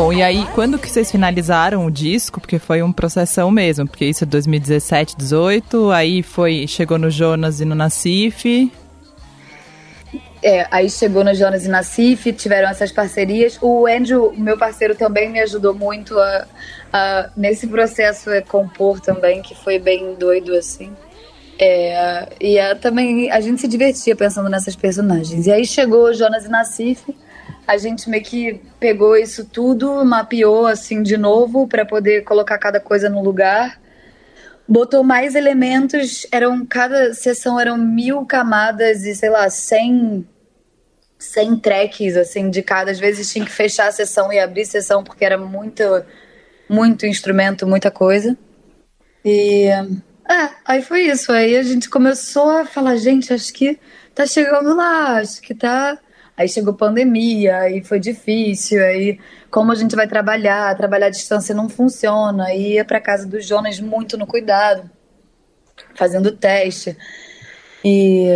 Bom, 0.00 0.14
e 0.14 0.22
aí, 0.22 0.46
quando 0.54 0.78
que 0.78 0.88
vocês 0.88 1.10
finalizaram 1.10 1.84
o 1.84 1.90
disco? 1.90 2.40
Porque 2.40 2.58
foi 2.58 2.82
um 2.82 2.90
processão 2.90 3.50
mesmo, 3.50 3.86
porque 3.86 4.06
isso 4.06 4.24
é 4.24 4.26
2017, 4.26 5.14
18, 5.14 5.90
aí 5.90 6.22
foi, 6.22 6.66
chegou 6.66 6.96
no 6.96 7.10
Jonas 7.10 7.60
e 7.60 7.66
no 7.66 7.74
Nacife. 7.74 8.72
é, 10.42 10.66
aí 10.70 10.88
chegou 10.88 11.22
no 11.22 11.34
Jonas 11.34 11.66
e 11.66 11.68
Nassif, 11.68 12.32
tiveram 12.32 12.70
essas 12.70 12.90
parcerias. 12.90 13.58
O 13.60 13.86
Andrew, 13.86 14.32
meu 14.38 14.56
parceiro, 14.56 14.94
também 14.94 15.28
me 15.30 15.38
ajudou 15.40 15.74
muito 15.74 16.18
a, 16.18 16.46
a- 16.90 17.30
nesse 17.36 17.66
processo 17.66 18.30
a 18.30 18.40
compor 18.40 19.00
também, 19.00 19.42
que 19.42 19.54
foi 19.54 19.78
bem 19.78 20.14
doido, 20.14 20.54
assim. 20.54 20.90
É, 21.58 22.26
e 22.40 22.58
a- 22.58 22.74
também 22.74 23.30
a 23.30 23.38
gente 23.42 23.60
se 23.60 23.68
divertia 23.68 24.16
pensando 24.16 24.48
nessas 24.48 24.74
personagens. 24.74 25.46
E 25.46 25.52
aí 25.52 25.66
chegou 25.66 26.04
o 26.04 26.14
Jonas 26.14 26.46
e 26.46 26.48
Nassif, 26.48 27.02
a 27.66 27.76
gente 27.76 28.08
meio 28.08 28.22
que 28.22 28.60
pegou 28.78 29.16
isso 29.16 29.44
tudo, 29.44 30.04
mapeou 30.04 30.66
assim 30.66 31.02
de 31.02 31.16
novo 31.16 31.66
para 31.66 31.84
poder 31.84 32.24
colocar 32.24 32.58
cada 32.58 32.80
coisa 32.80 33.08
no 33.08 33.22
lugar. 33.22 33.80
Botou 34.68 35.02
mais 35.02 35.34
elementos, 35.34 36.26
eram 36.30 36.64
cada 36.64 37.12
sessão 37.14 37.58
eram 37.58 37.76
mil 37.76 38.24
camadas 38.24 39.04
e 39.04 39.14
sei 39.14 39.30
lá, 39.30 39.48
cem 39.50 40.26
100 41.20 41.56
tracks, 41.58 42.16
assim, 42.16 42.50
de 42.50 42.62
cada. 42.62 42.90
Às 42.90 42.98
vezes 42.98 43.30
tinha 43.30 43.44
que 43.44 43.50
fechar 43.50 43.88
a 43.88 43.92
sessão 43.92 44.32
e 44.32 44.38
abrir 44.38 44.62
a 44.62 44.66
sessão 44.66 45.04
porque 45.04 45.24
era 45.24 45.36
muito, 45.36 45.84
muito 46.68 47.06
instrumento, 47.06 47.66
muita 47.66 47.90
coisa. 47.90 48.36
E. 49.24 49.66
É, 49.66 50.48
aí 50.64 50.82
foi 50.82 51.02
isso. 51.02 51.30
Aí 51.30 51.56
a 51.56 51.62
gente 51.62 51.90
começou 51.90 52.48
a 52.50 52.64
falar, 52.64 52.96
gente, 52.96 53.32
acho 53.32 53.52
que 53.52 53.78
tá 54.14 54.26
chegando 54.26 54.74
lá, 54.74 55.18
acho 55.18 55.42
que 55.42 55.54
tá. 55.54 55.98
Aí 56.40 56.48
chegou 56.48 56.72
pandemia, 56.72 57.58
aí 57.58 57.84
foi 57.84 58.00
difícil, 58.00 58.82
aí 58.82 59.20
como 59.50 59.72
a 59.72 59.74
gente 59.74 59.94
vai 59.94 60.08
trabalhar, 60.08 60.74
trabalhar 60.74 61.08
à 61.08 61.10
distância 61.10 61.54
não 61.54 61.68
funciona, 61.68 62.46
aí 62.46 62.76
ia 62.76 62.84
pra 62.84 62.98
casa 62.98 63.26
do 63.26 63.38
Jonas 63.42 63.78
muito 63.78 64.16
no 64.16 64.26
cuidado, 64.26 64.90
fazendo 65.94 66.32
teste. 66.32 66.96
E, 67.84 68.28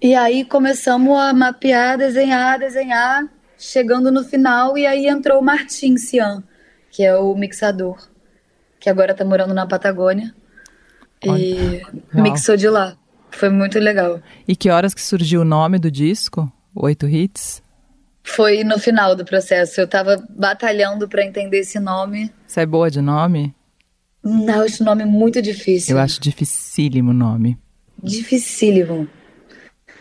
e 0.00 0.14
aí 0.14 0.42
começamos 0.46 1.18
a 1.18 1.34
mapear, 1.34 1.98
desenhar, 1.98 2.58
desenhar, 2.58 3.28
chegando 3.58 4.10
no 4.10 4.24
final, 4.24 4.78
e 4.78 4.86
aí 4.86 5.06
entrou 5.06 5.38
o 5.38 5.44
Martin 5.44 5.98
Cian, 5.98 6.42
que 6.90 7.04
é 7.04 7.14
o 7.14 7.34
mixador, 7.34 8.08
que 8.80 8.88
agora 8.88 9.12
tá 9.12 9.22
morando 9.22 9.52
na 9.52 9.66
Patagônia. 9.66 10.34
E 11.22 11.28
Legal. 11.28 11.90
mixou 12.14 12.56
de 12.56 12.70
lá. 12.70 12.96
Foi 13.30 13.50
muito 13.50 13.78
legal. 13.78 14.22
E 14.48 14.56
que 14.56 14.70
horas 14.70 14.94
que 14.94 15.02
surgiu 15.02 15.42
o 15.42 15.44
nome 15.44 15.78
do 15.78 15.90
disco? 15.90 16.50
Oito 16.74 17.08
hits? 17.08 17.62
Foi 18.22 18.64
no 18.64 18.78
final 18.78 19.14
do 19.14 19.24
processo. 19.24 19.80
Eu 19.80 19.86
tava 19.86 20.24
batalhando 20.30 21.08
pra 21.08 21.24
entender 21.24 21.60
esse 21.60 21.78
nome. 21.78 22.32
Você 22.46 22.60
é 22.60 22.66
boa 22.66 22.90
de 22.90 23.00
nome? 23.00 23.54
Não, 24.22 24.64
esse 24.64 24.82
nome 24.82 25.02
é 25.02 25.06
muito 25.06 25.40
difícil. 25.42 25.96
Eu 25.96 26.02
acho 26.02 26.20
dificílimo 26.20 27.10
o 27.10 27.14
nome. 27.14 27.58
Dificílimo. 28.02 29.08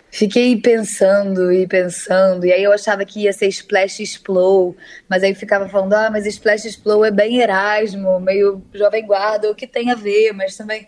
Fiquei 0.10 0.56
pensando 0.56 1.52
e 1.52 1.68
pensando, 1.68 2.46
e 2.46 2.54
aí 2.54 2.64
eu 2.64 2.72
achava 2.72 3.04
que 3.04 3.22
ia 3.22 3.34
ser 3.34 3.48
Splash 3.48 4.00
Explow, 4.00 4.76
mas 5.10 5.24
aí 5.24 5.34
ficava 5.34 5.68
falando, 5.68 5.94
ah, 5.94 6.10
mas 6.12 6.28
Splash 6.28 6.66
Explow 6.66 7.04
é 7.04 7.10
bem 7.10 7.40
Erasmo, 7.40 8.20
meio 8.20 8.62
Jovem 8.76 9.08
Guarda, 9.08 9.50
o 9.50 9.56
que 9.56 9.66
tem 9.66 9.90
a 9.90 9.96
ver, 9.96 10.32
mas 10.32 10.56
também 10.56 10.88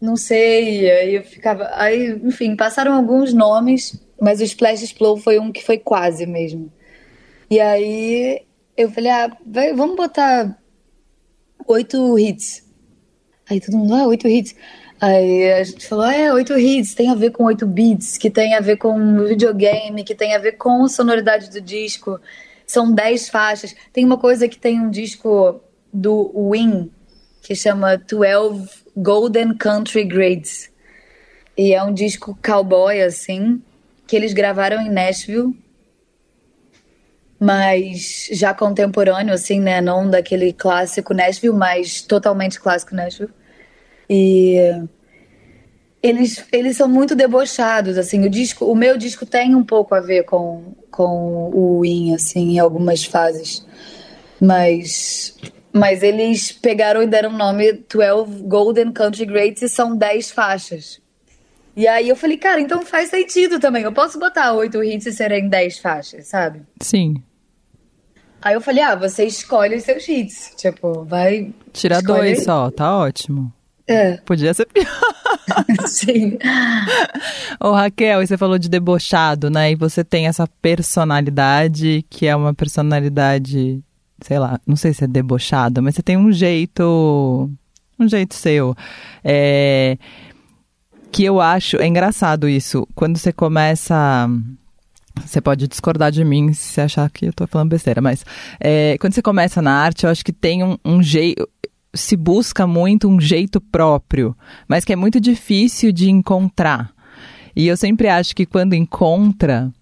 não 0.00 0.16
sei. 0.16 0.90
Aí 0.90 1.14
eu 1.16 1.22
ficava. 1.22 1.70
Aí, 1.74 2.10
enfim, 2.24 2.56
passaram 2.56 2.94
alguns 2.94 3.32
nomes, 3.32 4.00
mas 4.24 4.40
o 4.40 4.44
Splash 4.44 4.82
Explow 4.82 5.18
foi 5.18 5.38
um 5.38 5.52
que 5.52 5.62
foi 5.62 5.76
quase 5.76 6.24
mesmo. 6.24 6.72
E 7.50 7.60
aí 7.60 8.42
eu 8.74 8.90
falei, 8.90 9.10
ah, 9.10 9.36
vai, 9.46 9.74
vamos 9.74 9.96
botar 9.96 10.58
oito 11.68 12.18
hits. 12.18 12.64
Aí 13.48 13.60
todo 13.60 13.76
mundo, 13.76 13.94
ah, 13.94 14.06
oito 14.06 14.26
hits. 14.26 14.54
Aí 14.98 15.52
a 15.52 15.62
gente 15.62 15.86
falou, 15.86 16.06
é, 16.06 16.32
oito 16.32 16.58
hits, 16.58 16.94
tem 16.94 17.10
a 17.10 17.14
ver 17.14 17.32
com 17.32 17.44
oito 17.44 17.66
beats, 17.66 18.16
que 18.16 18.30
tem 18.30 18.54
a 18.54 18.60
ver 18.60 18.78
com 18.78 19.24
videogame, 19.24 20.02
que 20.02 20.14
tem 20.14 20.34
a 20.34 20.38
ver 20.38 20.52
com 20.52 20.88
sonoridade 20.88 21.50
do 21.50 21.60
disco. 21.60 22.18
São 22.66 22.90
dez 22.90 23.28
faixas. 23.28 23.76
Tem 23.92 24.06
uma 24.06 24.16
coisa 24.16 24.48
que 24.48 24.56
tem 24.56 24.80
um 24.80 24.88
disco 24.88 25.60
do 25.92 26.32
Win, 26.50 26.90
que 27.42 27.54
chama 27.54 27.98
12 27.98 28.70
Golden 28.96 29.54
Country 29.54 30.04
Grades. 30.04 30.72
E 31.58 31.74
é 31.74 31.82
um 31.82 31.92
disco 31.92 32.36
cowboy, 32.42 33.02
assim, 33.02 33.62
que 34.06 34.16
eles 34.16 34.32
gravaram 34.32 34.80
em 34.80 34.90
Nashville, 34.90 35.56
mas 37.38 38.28
já 38.32 38.54
contemporâneo, 38.54 39.34
assim, 39.34 39.60
né? 39.60 39.80
Não 39.80 40.08
daquele 40.08 40.52
clássico 40.52 41.12
Nashville, 41.12 41.56
mas 41.56 42.02
totalmente 42.02 42.60
clássico 42.60 42.94
Nashville. 42.94 43.32
E 44.08 44.56
eles, 46.02 46.44
eles 46.52 46.76
são 46.76 46.88
muito 46.88 47.14
debochados, 47.14 47.96
assim. 47.96 48.24
O 48.24 48.30
disco, 48.30 48.66
o 48.66 48.74
meu 48.74 48.96
disco 48.96 49.24
tem 49.24 49.54
um 49.54 49.64
pouco 49.64 49.94
a 49.94 50.00
ver 50.00 50.24
com, 50.24 50.74
com 50.90 51.50
o 51.52 51.80
Win, 51.80 52.14
assim, 52.14 52.56
em 52.56 52.58
algumas 52.58 53.04
fases. 53.04 53.66
Mas, 54.40 55.34
mas 55.72 56.02
eles 56.02 56.52
pegaram 56.52 57.02
e 57.02 57.06
deram 57.06 57.30
o 57.30 57.38
nome 57.38 57.72
12 57.72 58.42
Golden 58.42 58.92
Country 58.92 59.24
Greats 59.24 59.62
e 59.62 59.68
são 59.68 59.96
10 59.96 60.30
faixas. 60.30 61.03
E 61.76 61.88
aí 61.88 62.08
eu 62.08 62.16
falei, 62.16 62.36
cara, 62.36 62.60
então 62.60 62.84
faz 62.84 63.10
sentido 63.10 63.58
também. 63.58 63.82
Eu 63.82 63.92
posso 63.92 64.18
botar 64.18 64.52
oito 64.52 64.82
hits 64.82 65.06
e 65.06 65.12
serem 65.12 65.48
10 65.48 65.78
faixas, 65.78 66.26
sabe? 66.28 66.62
Sim. 66.80 67.22
Aí 68.40 68.54
eu 68.54 68.60
falei, 68.60 68.82
ah, 68.82 68.94
você 68.94 69.24
escolhe 69.24 69.76
os 69.76 69.82
seus 69.82 70.06
hits. 70.06 70.52
Tipo, 70.56 71.04
vai. 71.04 71.52
Tira 71.72 72.00
dois 72.00 72.38
aí. 72.38 72.44
só, 72.44 72.70
tá 72.70 72.98
ótimo. 72.98 73.52
É, 73.86 74.18
Podia 74.18 74.54
ser 74.54 74.66
pior. 74.66 74.86
sim. 75.86 76.38
Ô 77.60 77.72
Raquel, 77.72 78.26
você 78.26 78.36
falou 78.36 78.58
de 78.58 78.68
debochado, 78.68 79.50
né? 79.50 79.72
E 79.72 79.74
você 79.74 80.04
tem 80.04 80.26
essa 80.26 80.46
personalidade 80.60 82.04
que 82.08 82.26
é 82.26 82.34
uma 82.34 82.54
personalidade, 82.54 83.82
sei 84.20 84.38
lá, 84.38 84.60
não 84.66 84.76
sei 84.76 84.94
se 84.94 85.04
é 85.04 85.06
debochada, 85.06 85.82
mas 85.82 85.94
você 85.94 86.02
tem 86.02 86.16
um 86.16 86.32
jeito, 86.32 87.50
um 87.98 88.08
jeito 88.08 88.34
seu. 88.34 88.74
É, 89.22 89.98
que 91.14 91.22
eu 91.22 91.40
acho, 91.40 91.76
é 91.76 91.86
engraçado 91.86 92.48
isso, 92.48 92.88
quando 92.92 93.16
você 93.16 93.32
começa... 93.32 94.28
Você 95.24 95.40
pode 95.40 95.68
discordar 95.68 96.10
de 96.10 96.24
mim 96.24 96.52
se 96.52 96.80
achar 96.80 97.08
que 97.08 97.26
eu 97.26 97.32
tô 97.32 97.46
falando 97.46 97.68
besteira, 97.70 98.00
mas 98.00 98.26
é, 98.58 98.98
quando 98.98 99.14
você 99.14 99.22
começa 99.22 99.62
na 99.62 99.70
arte, 99.70 100.02
eu 100.02 100.10
acho 100.10 100.24
que 100.24 100.32
tem 100.32 100.64
um, 100.64 100.76
um 100.84 101.00
jeito. 101.00 101.48
Se 101.94 102.16
busca 102.16 102.66
muito 102.66 103.08
um 103.08 103.20
jeito 103.20 103.60
próprio, 103.60 104.36
mas 104.66 104.84
que 104.84 104.92
é 104.92 104.96
muito 104.96 105.20
difícil 105.20 105.92
de 105.92 106.10
encontrar. 106.10 106.90
E 107.54 107.68
eu 107.68 107.76
sempre 107.76 108.08
acho 108.08 108.34
que 108.34 108.44
quando 108.44 108.74
encontra, 108.74 109.72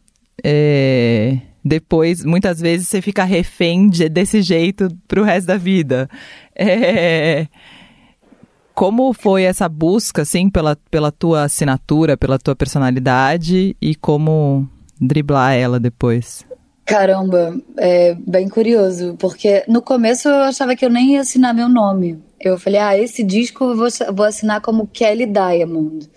é, 0.45 1.39
depois, 1.65 2.23
muitas 2.27 2.61
vezes, 2.61 2.89
você 2.89 3.01
fica 3.01 3.25
refém 3.25 3.89
de- 3.89 4.11
desse 4.11 4.43
jeito 4.43 4.95
pro 5.09 5.25
resto 5.25 5.47
da 5.47 5.57
vida. 5.57 6.11
É, 6.55 7.47
como 8.75 9.13
foi 9.13 9.45
essa 9.45 9.69
busca, 9.69 10.23
assim, 10.23 10.51
pela, 10.51 10.77
pela 10.91 11.13
tua 11.13 11.45
assinatura, 11.45 12.17
pela 12.17 12.39
tua 12.39 12.57
personalidade 12.57 13.77
e 13.81 13.95
como 13.95 14.69
driblar 15.01 15.55
ela 15.55 15.79
depois? 15.79 16.45
Caramba, 16.85 17.57
é 17.79 18.15
bem 18.15 18.49
curioso, 18.49 19.17
porque 19.19 19.65
no 19.69 19.81
começo 19.81 20.29
eu 20.29 20.43
achava 20.43 20.75
que 20.75 20.85
eu 20.85 20.91
nem 20.91 21.13
ia 21.13 21.21
assinar 21.21 21.55
meu 21.55 21.69
nome. 21.69 22.23
Eu 22.41 22.59
falei, 22.59 22.81
ah, 22.81 22.99
esse 22.99 23.23
disco 23.23 23.65
eu 23.65 23.77
vou, 23.77 23.89
vou 24.13 24.27
assinar 24.27 24.61
como 24.61 24.87
Kelly 24.87 25.27
Diamond. 25.27 26.11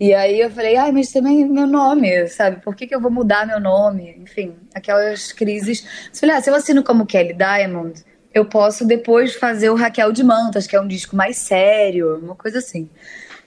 E 0.00 0.12
aí 0.12 0.40
eu 0.40 0.50
falei, 0.50 0.76
ai, 0.76 0.90
mas 0.90 1.12
também 1.12 1.44
meu 1.46 1.66
nome, 1.66 2.26
sabe? 2.28 2.60
Por 2.62 2.74
que, 2.74 2.86
que 2.86 2.94
eu 2.94 3.00
vou 3.00 3.10
mudar 3.10 3.46
meu 3.46 3.60
nome? 3.60 4.16
Enfim, 4.18 4.54
aquelas 4.74 5.32
crises. 5.32 5.84
Eu 6.12 6.20
falei, 6.20 6.36
ah, 6.36 6.40
se 6.40 6.50
eu 6.50 6.54
assino 6.54 6.82
como 6.82 7.06
Kelly 7.06 7.34
Diamond, 7.34 8.02
eu 8.34 8.44
posso 8.44 8.84
depois 8.84 9.34
fazer 9.34 9.70
o 9.70 9.74
Raquel 9.76 10.10
de 10.12 10.24
Mantas, 10.24 10.66
que 10.66 10.74
é 10.76 10.80
um 10.80 10.88
disco 10.88 11.14
mais 11.14 11.36
sério, 11.38 12.18
uma 12.18 12.34
coisa 12.34 12.58
assim. 12.58 12.90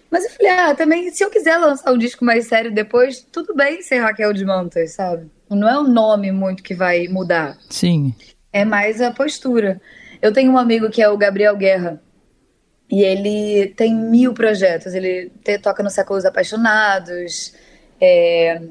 Mas 0.09 0.23
eu 0.23 0.31
falei, 0.31 0.51
ah, 0.51 0.73
também, 0.73 1.11
se 1.11 1.21
eu 1.23 1.29
quiser 1.29 1.57
lançar 1.57 1.91
um 1.91 1.97
disco 1.97 2.23
mais 2.23 2.47
sério 2.47 2.73
depois, 2.73 3.19
tudo 3.31 3.53
bem 3.53 3.81
ser 3.81 3.99
Raquel 3.99 4.31
de 4.31 4.45
Mantas, 4.45 4.91
sabe? 4.93 5.29
Não 5.49 5.67
é 5.67 5.77
o 5.77 5.83
nome 5.83 6.31
muito 6.31 6.63
que 6.63 6.73
vai 6.73 7.07
mudar, 7.09 7.57
Sim. 7.69 8.15
é 8.53 8.63
mais 8.63 9.01
a 9.01 9.11
postura. 9.11 9.81
Eu 10.21 10.31
tenho 10.31 10.51
um 10.51 10.57
amigo 10.57 10.89
que 10.89 11.01
é 11.01 11.09
o 11.09 11.17
Gabriel 11.17 11.55
Guerra, 11.57 12.01
e 12.89 13.03
ele 13.03 13.67
tem 13.75 13.93
mil 13.93 14.33
projetos. 14.33 14.93
Ele 14.93 15.29
te- 15.43 15.59
toca 15.59 15.83
no 15.83 15.89
Séculos 15.89 16.23
Apaixonados, 16.23 17.53
é, 17.99 18.61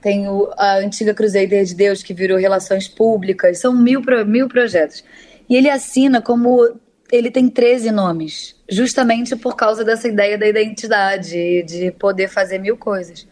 tem 0.00 0.26
o- 0.28 0.50
a 0.56 0.76
antiga 0.76 1.12
Crusader 1.12 1.62
de 1.66 1.74
Deus, 1.74 2.02
que 2.02 2.14
virou 2.14 2.38
Relações 2.38 2.88
Públicas. 2.88 3.58
São 3.58 3.74
mil, 3.76 4.00
pro- 4.00 4.24
mil 4.24 4.48
projetos. 4.48 5.04
E 5.50 5.56
ele 5.56 5.68
assina 5.68 6.22
como. 6.22 6.78
Ele 7.10 7.28
tem 7.28 7.48
13 7.48 7.90
nomes, 7.90 8.54
justamente 8.70 9.34
por 9.34 9.56
causa 9.56 9.84
dessa 9.84 10.06
ideia 10.06 10.38
da 10.38 10.46
identidade, 10.46 11.64
de 11.64 11.90
poder 11.90 12.28
fazer 12.28 12.58
mil 12.58 12.76
coisas. 12.76 13.26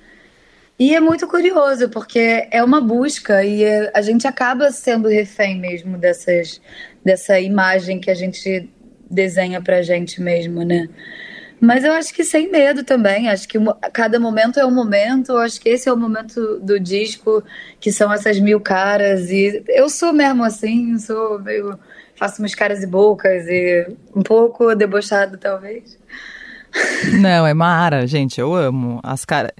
E 0.76 0.94
é 0.94 1.00
muito 1.00 1.28
curioso, 1.28 1.88
porque 1.88 2.48
é 2.50 2.62
uma 2.62 2.80
busca 2.80 3.44
e 3.44 3.62
é- 3.62 3.92
a 3.94 4.02
gente 4.02 4.26
acaba 4.26 4.72
sendo 4.72 5.08
refém 5.08 5.60
mesmo 5.60 5.96
dessas, 5.96 6.60
dessa 7.04 7.38
imagem 7.38 8.00
que 8.00 8.10
a 8.10 8.14
gente 8.14 8.68
desenha 9.08 9.60
pra 9.62 9.80
gente 9.82 10.20
mesmo, 10.20 10.64
né? 10.64 10.88
Mas 11.60 11.84
eu 11.84 11.92
acho 11.92 12.14
que 12.14 12.22
sem 12.24 12.50
medo 12.50 12.84
também. 12.84 13.28
Acho 13.28 13.48
que 13.48 13.58
cada 13.92 14.20
momento 14.20 14.60
é 14.60 14.66
um 14.66 14.70
momento. 14.70 15.32
Eu 15.32 15.38
acho 15.38 15.60
que 15.60 15.68
esse 15.68 15.88
é 15.88 15.92
o 15.92 15.96
momento 15.96 16.60
do 16.60 16.78
disco, 16.78 17.42
que 17.80 17.90
são 17.92 18.12
essas 18.12 18.38
mil 18.38 18.60
caras. 18.60 19.30
E 19.30 19.62
eu 19.68 19.88
sou 19.88 20.12
mesmo 20.12 20.44
assim, 20.44 20.98
sou 20.98 21.40
meio. 21.40 21.78
Faço 22.18 22.42
umas 22.42 22.54
caras 22.54 22.82
e 22.82 22.86
bocas 22.86 23.46
e 23.46 23.86
um 24.14 24.22
pouco 24.22 24.74
debochado, 24.74 25.38
talvez. 25.38 25.96
Não, 27.20 27.46
é 27.46 27.54
Mara, 27.54 28.06
gente, 28.06 28.40
eu 28.40 28.54
amo. 28.54 29.00
As 29.02 29.24
caras. 29.24 29.52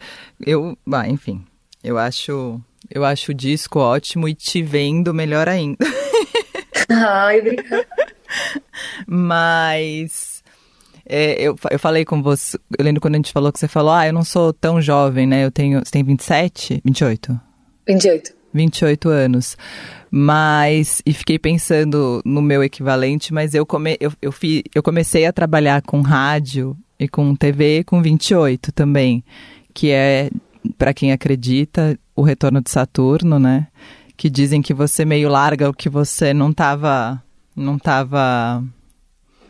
Eu. 0.45 0.77
Ah, 0.93 1.09
enfim. 1.09 1.45
Eu 1.83 1.97
acho. 1.97 2.61
Eu 2.91 3.05
acho 3.05 3.31
o 3.31 3.35
disco 3.35 3.79
ótimo 3.79 4.29
e 4.29 4.35
te 4.35 4.63
vendo 4.63 5.15
melhor 5.15 5.49
ainda. 5.49 5.79
Ai, 6.91 7.41
obrigada. 7.41 7.87
Mas. 9.07 10.43
é, 11.07 11.41
eu, 11.41 11.57
eu 11.71 11.79
falei 11.79 12.05
com 12.05 12.23
você. 12.23 12.59
Eu 12.77 12.85
lembro 12.85 13.01
quando 13.01 13.15
a 13.15 13.19
gente 13.19 13.33
falou 13.33 13.53
que 13.53 13.59
você 13.59 13.69
falou, 13.69 13.93
ah, 13.93 14.07
eu 14.07 14.13
não 14.13 14.25
sou 14.25 14.53
tão 14.53 14.81
jovem, 14.81 15.27
né? 15.27 15.45
Eu 15.45 15.51
tenho. 15.51 15.79
Você 15.79 15.93
tem 15.93 16.03
27? 16.03 16.83
28? 16.85 17.41
28. 17.87 18.33
28 18.53 19.09
anos. 19.09 19.57
Mas, 20.11 21.03
e 21.05 21.13
fiquei 21.13 21.39
pensando 21.39 22.23
no 22.25 22.41
meu 22.41 22.63
equivalente, 22.63 23.33
mas 23.33 23.55
eu, 23.55 23.67
come, 23.67 23.97
eu, 24.01 24.13
eu, 24.23 24.33
fi, 24.33 24.65
eu 24.75 24.83
comecei 24.83 25.27
a 25.27 25.33
trabalhar 25.33 25.83
com 25.83 26.01
rádio 26.01 26.77
e 26.99 27.07
com 27.07 27.35
TV 27.37 27.85
com 27.85 28.01
28 28.01 28.73
também, 28.73 29.23
que 29.75 29.91
é, 29.91 30.31
para 30.79 30.95
quem 30.95 31.13
acredita, 31.13 31.99
o 32.17 32.23
retorno 32.23 32.61
de 32.63 32.71
Saturno, 32.71 33.39
né? 33.39 33.69
Que 34.17 34.29
dizem 34.31 34.63
que 34.63 34.75
você 34.75 35.05
meio 35.05 35.29
larga 35.29 35.69
o 35.69 35.75
que 35.75 35.89
você 35.89 36.35
não 36.35 36.53
tava, 36.53 37.23
não 37.55 37.79
tava, 37.79 38.65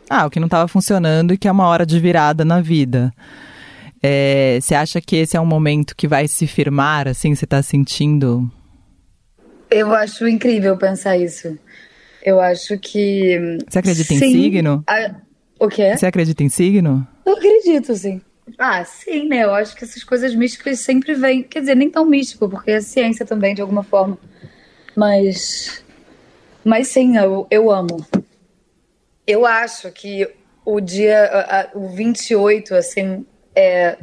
ah, 0.09 0.25
o 0.25 0.29
que 0.29 0.39
não 0.39 0.49
tava 0.49 0.67
funcionando 0.67 1.33
e 1.33 1.37
que 1.37 1.47
é 1.47 1.51
uma 1.51 1.67
hora 1.67 1.85
de 1.85 1.99
virada 1.99 2.43
na 2.43 2.61
vida. 2.61 3.11
É, 4.03 4.59
você 4.61 4.75
acha 4.75 5.01
que 5.01 5.15
esse 5.15 5.35
é 5.35 5.41
um 5.41 5.45
momento 5.45 5.95
que 5.95 6.07
vai 6.07 6.27
se 6.27 6.45
firmar, 6.45 7.07
assim, 7.07 7.33
você 7.33 7.47
tá 7.47 7.63
sentindo 7.63 8.49
Eu 9.69 9.93
acho 9.93 10.27
incrível 10.27 10.75
pensar 10.77 11.17
isso. 11.17 11.57
Eu 12.23 12.39
acho 12.39 12.77
que. 12.77 13.37
Você 13.67 13.79
acredita 13.79 14.13
em 14.13 14.17
Sim, 14.19 14.31
signo? 14.31 14.83
a- 14.87 15.15
O 15.59 15.67
quê? 15.67 15.95
Você 15.95 16.05
acredita 16.05 16.43
em 16.43 16.49
signo? 16.49 17.07
Eu 17.25 17.33
acredito, 17.33 17.93
sim. 17.95 18.21
Ah, 18.57 18.83
sim, 18.83 19.27
né? 19.27 19.43
Eu 19.43 19.53
acho 19.53 19.75
que 19.75 19.83
essas 19.83 20.03
coisas 20.03 20.33
místicas 20.33 20.79
sempre 20.79 21.13
vêm. 21.13 21.43
Quer 21.43 21.59
dizer, 21.59 21.75
nem 21.75 21.89
tão 21.89 22.05
místico, 22.05 22.49
porque 22.49 22.71
é 22.71 22.81
ciência 22.81 23.25
também, 23.25 23.53
de 23.53 23.61
alguma 23.61 23.83
forma. 23.83 24.17
Mas. 24.95 25.83
Mas 26.65 26.87
sim, 26.87 27.15
eu, 27.17 27.45
eu 27.51 27.69
amo. 27.71 28.05
Eu 29.27 29.45
acho 29.45 29.91
que 29.91 30.27
o 30.65 30.79
dia. 30.81 31.25
a- 31.25 31.61
a- 31.61 31.69
o 31.75 31.89
28, 31.89 32.73
assim, 32.75 33.25
é. 33.55 33.97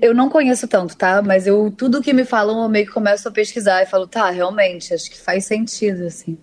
Eu 0.00 0.14
não 0.14 0.28
conheço 0.28 0.66
tanto, 0.66 0.96
tá? 0.96 1.22
Mas 1.22 1.46
eu 1.46 1.70
tudo 1.70 2.02
que 2.02 2.12
me 2.12 2.24
falam 2.24 2.62
eu 2.62 2.68
meio 2.68 2.86
que 2.86 2.92
começo 2.92 3.28
a 3.28 3.32
pesquisar 3.32 3.82
e 3.82 3.86
falo, 3.86 4.06
tá, 4.06 4.30
realmente, 4.30 4.94
acho 4.94 5.10
que 5.10 5.18
faz 5.18 5.44
sentido, 5.44 6.06
assim. 6.06 6.38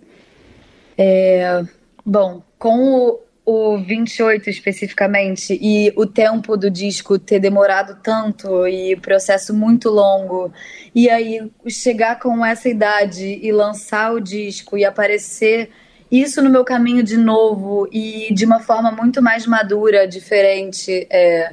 É, 0.97 1.63
bom, 2.05 2.43
com 2.59 3.19
o, 3.45 3.73
o 3.73 3.77
28 3.79 4.49
especificamente 4.49 5.57
e 5.61 5.91
o 5.95 6.05
tempo 6.05 6.55
do 6.55 6.69
disco 6.69 7.17
ter 7.17 7.39
demorado 7.39 7.99
tanto 8.01 8.67
e 8.67 8.93
o 8.93 9.01
processo 9.01 9.53
muito 9.53 9.89
longo, 9.89 10.53
e 10.93 11.09
aí 11.09 11.51
chegar 11.67 12.19
com 12.19 12.45
essa 12.45 12.69
idade 12.69 13.39
e 13.41 13.51
lançar 13.51 14.13
o 14.13 14.19
disco 14.21 14.77
e 14.77 14.85
aparecer 14.85 15.71
isso 16.11 16.43
no 16.43 16.49
meu 16.49 16.63
caminho 16.63 17.01
de 17.01 17.17
novo 17.17 17.87
e 17.91 18.31
de 18.31 18.45
uma 18.45 18.59
forma 18.59 18.91
muito 18.91 19.21
mais 19.21 19.47
madura, 19.47 20.07
diferente, 20.07 21.07
é, 21.09 21.51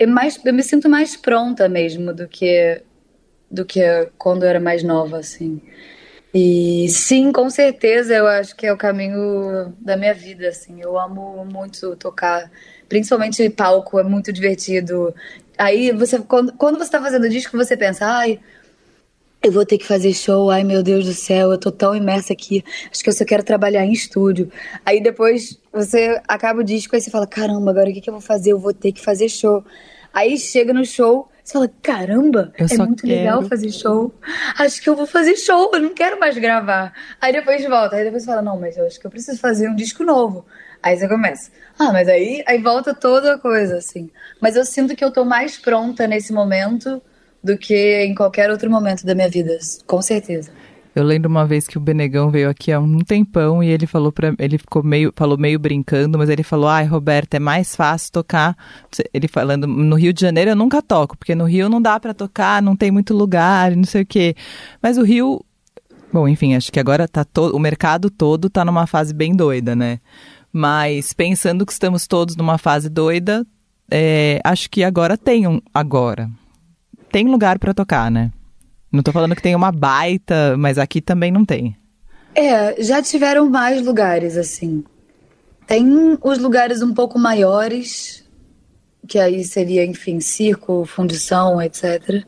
é 0.00 0.06
mais, 0.06 0.40
eu 0.44 0.54
me 0.54 0.62
sinto 0.62 0.88
mais 0.88 1.14
pronta 1.14 1.68
mesmo 1.68 2.14
do 2.14 2.26
que 2.26 2.82
do 3.50 3.64
que 3.66 3.80
quando 4.16 4.44
eu 4.44 4.48
era 4.48 4.60
mais 4.60 4.82
nova, 4.82 5.18
assim. 5.18 5.60
E 6.32 6.88
sim, 6.88 7.32
com 7.32 7.50
certeza, 7.50 8.14
eu 8.14 8.26
acho 8.26 8.54
que 8.56 8.66
é 8.66 8.72
o 8.72 8.76
caminho 8.76 9.74
da 9.80 9.96
minha 9.96 10.14
vida, 10.14 10.48
assim. 10.48 10.80
Eu 10.80 10.98
amo 10.98 11.44
muito 11.44 11.96
tocar, 11.96 12.50
principalmente 12.88 13.50
palco, 13.50 13.98
é 13.98 14.04
muito 14.04 14.32
divertido. 14.32 15.12
Aí 15.58 15.90
você, 15.90 16.20
quando, 16.20 16.52
quando 16.52 16.78
você 16.78 16.90
tá 16.90 17.02
fazendo 17.02 17.28
disco, 17.28 17.56
você 17.56 17.76
pensa, 17.76 18.06
ai, 18.06 18.40
eu 19.42 19.50
vou 19.50 19.64
ter 19.64 19.78
que 19.78 19.86
fazer 19.86 20.12
show, 20.12 20.50
ai 20.50 20.62
meu 20.64 20.82
Deus 20.82 21.06
do 21.06 21.14
céu, 21.14 21.50
eu 21.50 21.58
tô 21.58 21.72
tão 21.72 21.94
imersa 21.94 22.32
aqui, 22.32 22.62
acho 22.90 23.02
que 23.02 23.08
eu 23.08 23.12
só 23.14 23.24
quero 23.24 23.42
trabalhar 23.42 23.84
em 23.84 23.92
estúdio. 23.92 24.50
Aí 24.84 25.02
depois 25.02 25.58
você 25.72 26.20
acaba 26.28 26.60
o 26.60 26.64
disco 26.64 26.94
e 26.94 27.00
você 27.00 27.10
fala, 27.10 27.26
caramba, 27.26 27.70
agora 27.70 27.88
o 27.88 27.92
que, 27.92 28.00
que 28.00 28.10
eu 28.10 28.14
vou 28.14 28.20
fazer? 28.20 28.52
Eu 28.52 28.58
vou 28.58 28.74
ter 28.74 28.92
que 28.92 29.00
fazer 29.00 29.28
show. 29.28 29.64
Aí 30.12 30.36
chega 30.36 30.72
no 30.74 30.84
show, 30.84 31.28
você 31.42 31.52
fala, 31.54 31.70
caramba, 31.82 32.52
Eu 32.58 32.66
é 32.70 32.76
muito 32.78 33.02
quero. 33.02 33.18
legal 33.18 33.42
fazer 33.44 33.70
show. 33.70 34.12
Acho 34.58 34.82
que 34.82 34.90
eu 34.90 34.96
vou 34.96 35.06
fazer 35.06 35.36
show, 35.36 35.70
eu 35.72 35.80
não 35.80 35.94
quero 35.94 36.18
mais 36.20 36.36
gravar. 36.36 36.92
Aí 37.20 37.32
depois 37.32 37.64
volta, 37.64 37.96
aí 37.96 38.04
depois 38.04 38.22
você 38.24 38.28
fala, 38.30 38.42
não, 38.42 38.58
mas 38.60 38.76
eu 38.76 38.86
acho 38.86 39.00
que 39.00 39.06
eu 39.06 39.10
preciso 39.10 39.38
fazer 39.38 39.68
um 39.68 39.74
disco 39.74 40.04
novo. 40.04 40.44
Aí 40.82 40.98
você 40.98 41.08
começa. 41.08 41.50
Ah, 41.78 41.92
mas 41.92 42.08
aí, 42.08 42.42
aí 42.46 42.58
volta 42.60 42.92
toda 42.94 43.34
a 43.34 43.38
coisa, 43.38 43.76
assim. 43.78 44.10
Mas 44.40 44.56
eu 44.56 44.64
sinto 44.64 44.94
que 44.96 45.04
eu 45.04 45.10
tô 45.10 45.24
mais 45.24 45.56
pronta 45.56 46.06
nesse 46.06 46.32
momento 46.32 47.00
do 47.42 47.56
que 47.56 48.04
em 48.04 48.14
qualquer 48.14 48.50
outro 48.50 48.70
momento 48.70 49.04
da 49.04 49.14
minha 49.14 49.28
vida, 49.28 49.58
com 49.86 50.00
certeza. 50.02 50.50
Eu 50.94 51.04
lembro 51.04 51.30
uma 51.30 51.46
vez 51.46 51.68
que 51.68 51.78
o 51.78 51.80
Benegão 51.80 52.30
veio 52.30 52.50
aqui 52.50 52.72
há 52.72 52.80
um 52.80 52.98
tempão 52.98 53.62
e 53.62 53.68
ele 53.68 53.86
falou 53.86 54.10
para 54.10 54.34
ele 54.38 54.58
ficou 54.58 54.82
meio 54.82 55.12
falou 55.14 55.38
meio 55.38 55.58
brincando, 55.58 56.18
mas 56.18 56.28
ele 56.28 56.42
falou: 56.42 56.68
"Ai, 56.68 56.84
Roberto, 56.84 57.34
é 57.34 57.38
mais 57.38 57.76
fácil 57.76 58.10
tocar". 58.12 58.56
Ele 59.14 59.28
falando 59.28 59.68
no 59.68 59.94
Rio 59.94 60.12
de 60.12 60.20
Janeiro 60.20 60.50
eu 60.50 60.56
nunca 60.56 60.82
toco, 60.82 61.16
porque 61.16 61.34
no 61.34 61.44
Rio 61.44 61.68
não 61.68 61.80
dá 61.80 61.98
para 62.00 62.12
tocar, 62.12 62.60
não 62.60 62.74
tem 62.74 62.90
muito 62.90 63.14
lugar, 63.14 63.74
não 63.76 63.84
sei 63.84 64.02
o 64.02 64.06
quê. 64.06 64.34
Mas 64.82 64.98
o 64.98 65.02
Rio 65.02 65.44
Bom, 66.12 66.26
enfim, 66.26 66.56
acho 66.56 66.72
que 66.72 66.80
agora 66.80 67.06
tá 67.06 67.24
todo, 67.24 67.54
o 67.54 67.58
mercado 67.60 68.10
todo 68.10 68.50
tá 68.50 68.64
numa 68.64 68.84
fase 68.84 69.14
bem 69.14 69.32
doida, 69.32 69.76
né? 69.76 70.00
Mas 70.52 71.12
pensando 71.12 71.64
que 71.64 71.72
estamos 71.72 72.08
todos 72.08 72.34
numa 72.34 72.58
fase 72.58 72.88
doida, 72.88 73.46
é, 73.88 74.40
acho 74.42 74.68
que 74.68 74.82
agora 74.82 75.16
tem 75.16 75.46
um 75.46 75.60
agora 75.72 76.28
tem 77.10 77.26
lugar 77.26 77.58
para 77.58 77.74
tocar, 77.74 78.10
né? 78.10 78.30
Não 78.92 79.02
tô 79.02 79.12
falando 79.12 79.36
que 79.36 79.42
tem 79.42 79.54
uma 79.54 79.70
baita, 79.70 80.56
mas 80.56 80.78
aqui 80.78 81.00
também 81.00 81.30
não 81.30 81.44
tem. 81.44 81.76
É, 82.34 82.82
já 82.82 83.02
tiveram 83.02 83.48
mais 83.48 83.84
lugares, 83.84 84.36
assim. 84.36 84.84
Tem 85.66 86.18
os 86.22 86.38
lugares 86.38 86.82
um 86.82 86.92
pouco 86.92 87.18
maiores, 87.18 88.24
que 89.06 89.18
aí 89.18 89.44
seria, 89.44 89.84
enfim, 89.84 90.20
circo, 90.20 90.84
fundição, 90.84 91.62
etc. 91.62 92.24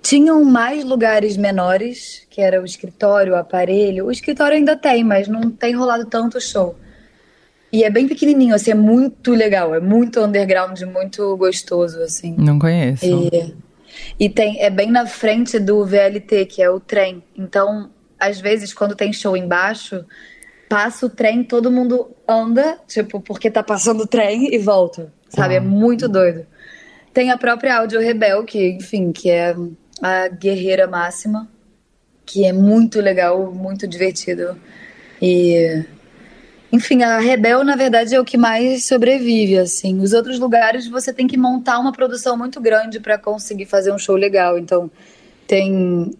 Tinham 0.00 0.42
mais 0.44 0.84
lugares 0.84 1.36
menores, 1.36 2.26
que 2.30 2.40
era 2.40 2.62
o 2.62 2.64
escritório, 2.64 3.34
o 3.34 3.36
aparelho. 3.36 4.06
O 4.06 4.10
escritório 4.10 4.56
ainda 4.56 4.76
tem, 4.76 5.04
mas 5.04 5.28
não 5.28 5.50
tem 5.50 5.74
rolado 5.74 6.06
tanto 6.06 6.40
show. 6.40 6.76
E 7.70 7.84
é 7.84 7.90
bem 7.90 8.08
pequenininho, 8.08 8.54
assim, 8.54 8.70
é 8.70 8.74
muito 8.74 9.32
legal, 9.32 9.74
é 9.74 9.80
muito 9.80 10.20
underground, 10.20 10.80
muito 10.82 11.36
gostoso, 11.36 12.00
assim. 12.00 12.34
Não 12.38 12.58
conheço. 12.58 13.04
E, 13.04 13.54
e 14.18 14.28
tem, 14.28 14.60
é 14.62 14.70
bem 14.70 14.90
na 14.90 15.06
frente 15.06 15.58
do 15.58 15.84
VLT, 15.84 16.46
que 16.46 16.62
é 16.62 16.70
o 16.70 16.80
trem. 16.80 17.22
Então, 17.36 17.90
às 18.18 18.40
vezes, 18.40 18.72
quando 18.74 18.94
tem 18.94 19.12
show 19.12 19.36
embaixo, 19.36 20.04
passa 20.68 21.06
o 21.06 21.10
trem, 21.10 21.42
todo 21.42 21.70
mundo 21.70 22.10
anda, 22.26 22.78
tipo, 22.86 23.20
porque 23.20 23.50
tá 23.50 23.62
passando 23.62 24.02
o 24.02 24.06
trem 24.06 24.54
e 24.54 24.58
volta. 24.58 25.12
Sabe? 25.28 25.54
É 25.54 25.60
muito 25.60 26.08
doido. 26.08 26.46
Tem 27.12 27.30
a 27.30 27.38
própria 27.38 27.78
Áudio 27.78 28.00
Rebel, 28.00 28.44
que, 28.44 28.70
enfim, 28.70 29.12
que 29.12 29.30
é 29.30 29.54
a 30.02 30.28
guerreira 30.28 30.86
máxima, 30.86 31.48
que 32.24 32.44
é 32.44 32.52
muito 32.52 33.00
legal, 33.00 33.52
muito 33.52 33.86
divertido. 33.86 34.56
E. 35.20 35.84
Enfim, 36.70 37.02
a 37.02 37.18
Rebel, 37.18 37.64
na 37.64 37.76
verdade, 37.76 38.14
é 38.14 38.20
o 38.20 38.24
que 38.24 38.36
mais 38.36 38.84
sobrevive, 38.84 39.58
assim. 39.58 40.00
Os 40.00 40.12
outros 40.12 40.38
lugares 40.38 40.86
você 40.86 41.12
tem 41.12 41.26
que 41.26 41.36
montar 41.36 41.78
uma 41.78 41.92
produção 41.92 42.36
muito 42.36 42.60
grande 42.60 43.00
para 43.00 43.16
conseguir 43.16 43.64
fazer 43.64 43.92
um 43.92 43.98
show 43.98 44.16
legal. 44.16 44.58
Então, 44.58 44.90
tem 45.46 46.10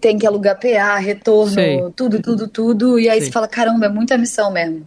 tem 0.00 0.16
que 0.18 0.26
alugar 0.26 0.58
PA, 0.58 0.96
retorno, 0.96 1.52
Sei. 1.52 1.78
tudo, 1.94 2.20
tudo, 2.20 2.48
tudo. 2.48 2.98
E 2.98 3.08
aí 3.08 3.18
Sei. 3.18 3.26
você 3.26 3.32
fala, 3.32 3.46
caramba, 3.46 3.86
é 3.86 3.88
muita 3.88 4.16
missão 4.16 4.50
mesmo. 4.50 4.86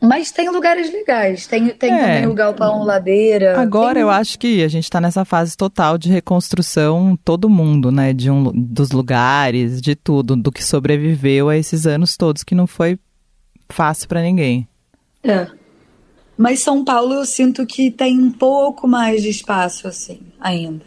Mas 0.00 0.30
tem 0.30 0.48
lugares 0.48 0.90
legais. 0.90 1.46
Tem, 1.46 1.68
tem 1.68 1.92
É. 1.92 1.98
também 2.00 2.26
o 2.26 2.32
Galpão 2.34 2.82
Ladeira. 2.84 3.60
Agora 3.60 3.94
tem... 3.94 4.02
eu 4.02 4.08
acho 4.08 4.38
que 4.38 4.62
a 4.64 4.68
gente 4.68 4.88
tá 4.88 5.00
nessa 5.00 5.24
fase 5.24 5.56
total 5.56 5.98
de 5.98 6.08
reconstrução, 6.08 7.18
todo 7.22 7.50
mundo, 7.50 7.92
né? 7.92 8.14
De 8.14 8.30
um, 8.30 8.50
dos 8.54 8.92
lugares, 8.92 9.80
de 9.80 9.94
tudo, 9.94 10.36
do 10.36 10.50
que 10.50 10.64
sobreviveu 10.64 11.50
a 11.50 11.56
esses 11.56 11.86
anos 11.86 12.16
todos, 12.16 12.42
que 12.42 12.54
não 12.54 12.66
foi 12.66 12.98
fácil 13.70 14.08
pra 14.08 14.22
ninguém. 14.22 14.68
É. 15.22 15.46
Mas 16.36 16.60
São 16.60 16.84
Paulo 16.84 17.14
eu 17.14 17.26
sinto 17.26 17.66
que 17.66 17.90
tem 17.90 18.18
um 18.18 18.30
pouco 18.30 18.88
mais 18.88 19.22
de 19.22 19.28
espaço, 19.28 19.86
assim, 19.86 20.20
ainda. 20.40 20.84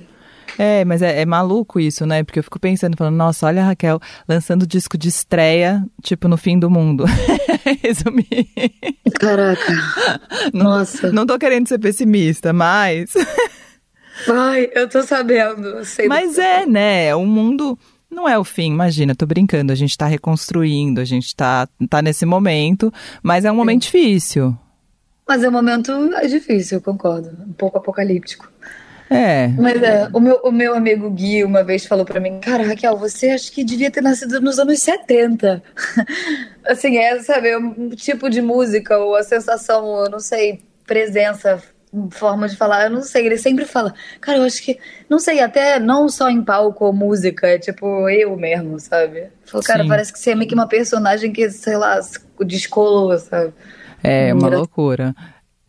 É, 0.58 0.86
mas 0.86 1.02
é, 1.02 1.22
é 1.22 1.26
maluco 1.26 1.80
isso, 1.80 2.06
né? 2.06 2.24
Porque 2.24 2.40
eu 2.40 2.44
fico 2.44 2.60
pensando, 2.60 2.98
falando, 2.98 3.16
nossa, 3.16 3.48
olha 3.48 3.62
a 3.62 3.66
Raquel 3.66 4.00
lançando 4.28 4.68
disco 4.68 4.98
de 4.98 5.10
estreia, 5.10 5.84
tipo, 6.02 6.28
no 6.28 6.38
fim 6.38 6.58
do 6.60 6.70
mundo. 6.70 7.06
Resumir. 7.82 8.50
Caraca. 9.20 9.74
Nossa. 10.54 11.12
Não 11.12 11.26
tô 11.26 11.38
querendo 11.40 11.68
ser 11.68 11.80
pessimista, 11.80 12.54
mas. 12.54 13.14
Ai, 14.30 14.70
eu 14.74 14.88
tô 14.88 15.02
sabendo. 15.04 15.84
sei 15.86 16.08
Mas 16.08 16.36
que 16.36 16.42
é, 16.42 16.66
né? 16.66 17.16
O 17.16 17.26
mundo 17.26 17.78
não 18.14 18.28
é 18.28 18.38
o 18.38 18.44
fim, 18.44 18.72
imagina, 18.72 19.16
tô 19.16 19.26
brincando. 19.26 19.72
A 19.72 19.76
gente 19.76 19.98
tá 19.98 20.06
reconstruindo, 20.06 21.02
a 21.02 21.06
gente 21.06 21.36
tá, 21.36 21.68
tá 21.90 22.02
nesse 22.02 22.26
momento, 22.26 22.94
mas 23.22 23.46
é 23.46 23.52
um 23.52 23.56
momento 23.56 23.84
difícil. 23.84 24.58
Mas 25.28 25.44
é 25.44 25.50
um 25.50 25.52
momento 25.52 25.92
é 26.16 26.28
difícil, 26.28 26.78
eu 26.78 26.82
concordo. 26.82 27.30
Um 27.48 27.54
pouco 27.54 27.78
apocalíptico. 27.78 28.52
É. 29.10 29.48
Mas 29.50 29.82
é, 29.84 30.10
o 30.12 30.20
meu, 30.20 30.36
o 30.44 30.52
meu 30.52 30.74
amigo 30.74 31.10
Gui 31.12 31.44
uma 31.44 31.64
vez 31.64 31.86
falou 31.86 32.04
pra 32.04 32.20
mim: 32.20 32.40
Cara, 32.40 32.64
Raquel, 32.64 32.98
você 32.98 33.30
acho 33.30 33.52
que 33.52 33.64
devia 33.64 33.92
ter 33.92 34.02
nascido 34.02 34.42
nos 34.42 34.58
anos 34.58 34.80
70. 34.80 35.62
assim, 36.66 36.98
é, 36.98 37.20
sabe, 37.22 37.56
um 37.56 37.90
tipo 37.90 38.30
de 38.30 38.42
música 38.42 38.98
ou 38.98 39.16
a 39.16 39.24
sensação, 39.24 40.04
eu 40.04 40.10
não 40.10 40.20
sei, 40.20 40.62
presença, 40.86 41.62
forma 42.12 42.48
de 42.48 42.56
falar, 42.56 42.86
eu 42.86 42.90
não 42.90 43.02
sei. 43.02 43.26
Ele 43.26 43.38
sempre 43.38 43.66
fala: 43.66 43.94
Cara, 44.20 44.40
eu 44.40 44.44
acho 44.44 44.62
que, 44.64 44.78
não 45.10 45.20
sei, 45.20 45.40
até 45.40 45.80
não 45.80 46.10
só 46.10 46.30
em 46.30 46.44
palco 46.44 46.86
ou 46.86 46.94
música, 46.94 47.48
é 47.48 47.60
tipo 47.60 48.10
eu 48.10 48.36
mesmo, 48.36 48.80
sabe? 48.80 49.28
Falou, 49.46 49.64
cara, 49.64 49.84
Sim. 49.84 49.90
parece 49.90 50.12
que 50.14 50.20
você 50.20 50.32
é 50.32 50.36
meio 50.36 50.48
que 50.48 50.56
uma 50.56 50.68
personagem 50.68 51.32
que, 51.32 51.50
sei 51.50 51.78
lá, 51.78 52.00
descolou, 52.46 53.18
sabe? 53.20 53.54
É 54.04 54.34
uma 54.34 54.48
Engra- 54.48 54.58
loucura. 54.58 55.16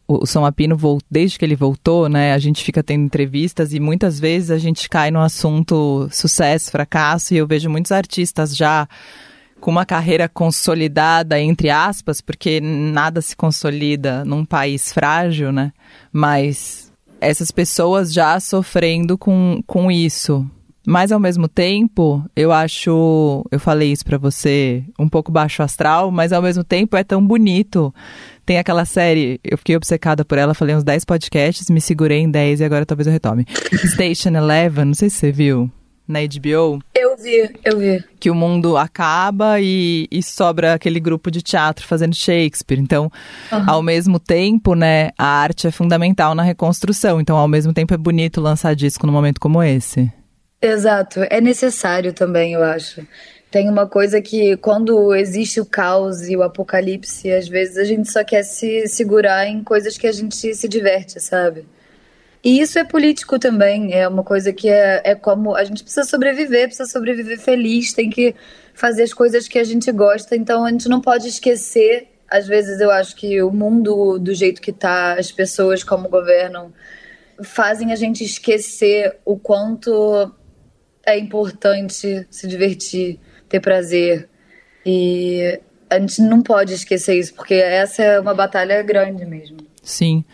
O 0.07 0.27
São 0.27 0.45
Apino, 0.45 0.77
desde 1.11 1.39
que 1.39 1.45
ele 1.47 1.57
voltou, 1.57 2.11
né, 2.11 2.35
a 2.35 2.39
gente 2.39 2.63
fica 2.63 2.83
tendo 2.83 3.05
entrevistas 3.05 3.73
e 3.73 3.81
muitas 3.81 4.21
vezes 4.21 4.51
a 4.51 4.59
gente 4.59 4.87
cai 4.87 5.11
no 5.11 5.19
assunto 5.21 6.09
sucesso, 6.13 6.71
fracasso, 6.71 7.33
e 7.33 7.39
eu 7.39 7.47
vejo 7.47 7.71
muitos 7.71 7.91
artistas 7.91 8.55
já 8.55 8.87
com 9.65 9.71
uma 9.71 9.87
carreira 9.87 10.29
consolidada, 10.29 11.41
entre 11.41 11.71
aspas, 11.71 12.21
porque 12.21 12.61
nada 12.61 13.23
se 13.23 13.35
consolida 13.35 14.23
num 14.23 14.45
país 14.45 14.93
frágil, 14.93 15.51
né? 15.51 15.73
Mas 16.13 16.93
essas 17.19 17.51
pessoas 17.51 18.13
já 18.13 18.39
sofrendo 18.41 19.17
com, 19.17 19.63
com 19.67 19.91
isso. 19.91 20.47
Mas 20.87 21.11
ao 21.11 21.19
mesmo 21.19 21.49
tempo, 21.49 22.23
eu 22.37 22.53
acho, 22.53 23.43
eu 23.51 23.59
falei 23.59 23.91
isso 23.91 24.05
pra 24.05 24.19
você, 24.19 24.85
um 24.99 25.09
pouco 25.09 25.33
baixo 25.33 25.63
astral, 25.63 26.11
mas 26.11 26.31
ao 26.31 26.43
mesmo 26.43 26.63
tempo 26.63 26.95
é 26.95 27.03
tão 27.03 27.27
bonito. 27.27 27.93
Tem 28.45 28.59
aquela 28.59 28.85
série, 28.85 29.41
eu 29.43 29.57
fiquei 29.57 29.77
obcecada 29.77 30.27
por 30.27 30.37
ela, 30.37 30.53
falei 30.53 30.77
uns 30.77 30.85
10 30.85 31.07
podcasts, 31.07 31.71
me 31.71 31.81
segurei 31.81 32.19
em 32.19 32.31
10 32.31 32.61
e 32.61 32.65
agora 32.65 32.85
talvez 32.85 33.07
eu 33.07 33.13
retome. 33.15 33.47
Station 33.87 34.37
Eleven, 34.37 34.85
não 34.85 34.95
sei 34.95 35.09
se 35.09 35.17
você 35.17 35.33
viu, 35.33 35.71
na 36.07 36.21
HBO, 36.21 36.81
Eu 36.95 37.17
vi, 37.17 37.51
eu 37.65 37.79
vi. 37.79 38.05
que 38.21 38.31
o 38.31 38.35
mundo 38.35 38.77
acaba 38.77 39.59
e, 39.61 40.07
e 40.11 40.23
sobra 40.23 40.75
aquele 40.75 41.01
grupo 41.01 41.31
de 41.31 41.41
teatro 41.41 41.87
fazendo 41.87 42.15
Shakespeare. 42.15 42.79
Então, 42.79 43.11
ao 43.67 43.83
mesmo 43.83 44.19
tempo, 44.19 44.75
né, 44.75 45.11
a 45.17 45.27
arte 45.27 45.67
é 45.67 45.71
fundamental 45.71 46.35
na 46.35 46.43
reconstrução. 46.43 47.21
Então, 47.21 47.37
ao 47.37 47.49
mesmo 47.49 47.73
tempo 47.73 47.95
é 47.95 47.97
bonito 47.97 48.41
lançar 48.41 48.75
disco 48.75 49.07
num 49.07 49.13
momento 49.13 49.41
como 49.41 49.63
esse. 49.63 50.13
Exato, 50.61 51.21
é 51.31 51.41
necessário 51.41 52.13
também, 52.13 52.53
eu 52.55 52.63
acho. 52.63 53.07
Tem 53.51 53.69
uma 53.69 53.87
coisa 53.87 54.21
que 54.21 54.57
quando 54.57 55.15
existe 55.15 55.61
o 55.61 55.67
caos 55.67 56.29
e 56.29 56.37
o 56.37 56.43
apocalipse, 56.43 57.31
às 57.31 57.47
vezes 57.47 57.77
a 57.77 57.85
gente 57.85 58.11
só 58.11 58.25
quer 58.25 58.43
se 58.43 58.89
segurar 58.89 59.47
em 59.47 59.63
coisas 59.63 59.97
que 59.97 60.07
a 60.07 60.13
gente 60.13 60.55
se 60.55 60.69
diverte, 60.69 61.21
sabe? 61.21 61.65
E 62.45 62.61
isso 62.61 62.79
é 62.79 62.85
político 62.85 63.39
também, 63.39 63.95
é 63.95 64.07
uma 64.07 64.23
coisa 64.23 64.53
que 64.53 64.69
é, 64.69 65.01
é 65.03 65.15
como 65.15 65.57
a 65.57 65.65
gente 65.65 65.83
precisa 65.83 66.05
sobreviver, 66.05 66.67
precisa 66.67 66.87
sobreviver 66.87 67.41
feliz, 67.41 67.95
tem 67.95 68.11
que 68.11 68.35
fazer 68.75 69.05
as 69.05 69.15
coisas 69.15 69.49
que 69.49 69.59
a 69.59 69.65
gente 69.65 69.91
gosta, 69.91 70.37
então 70.37 70.65
a 70.67 70.71
gente 70.71 70.87
não 70.87 71.01
pode 71.01 71.27
esquecer. 71.27 72.09
Às 72.29 72.47
vezes 72.47 72.81
eu 72.81 72.91
acho 72.91 73.17
que 73.17 73.41
o 73.43 73.51
mundo 73.51 74.19
do 74.19 74.35
jeito 74.35 74.61
que 74.61 74.73
tá, 74.73 75.15
as 75.15 75.33
pessoas 75.33 75.83
como 75.83 76.07
governam, 76.07 76.71
fazem 77.43 77.93
a 77.93 77.97
gente 77.97 78.23
esquecer 78.23 79.17
o 79.25 79.39
quanto 79.39 80.31
é 81.07 81.19
importante 81.19 82.27
se 82.31 82.47
divertir, 82.47 83.19
ter 83.49 83.61
prazer. 83.61 84.29
E 84.85 85.61
a 85.89 85.99
gente 85.99 86.21
não 86.21 86.43
pode 86.43 86.75
esquecer 86.75 87.19
isso, 87.19 87.35
porque 87.35 87.55
essa 87.55 88.03
é 88.03 88.21
uma 88.21 88.35
batalha 88.35 88.83
grande 88.83 89.25
mesmo. 89.25 89.57
Sim, 89.83 90.25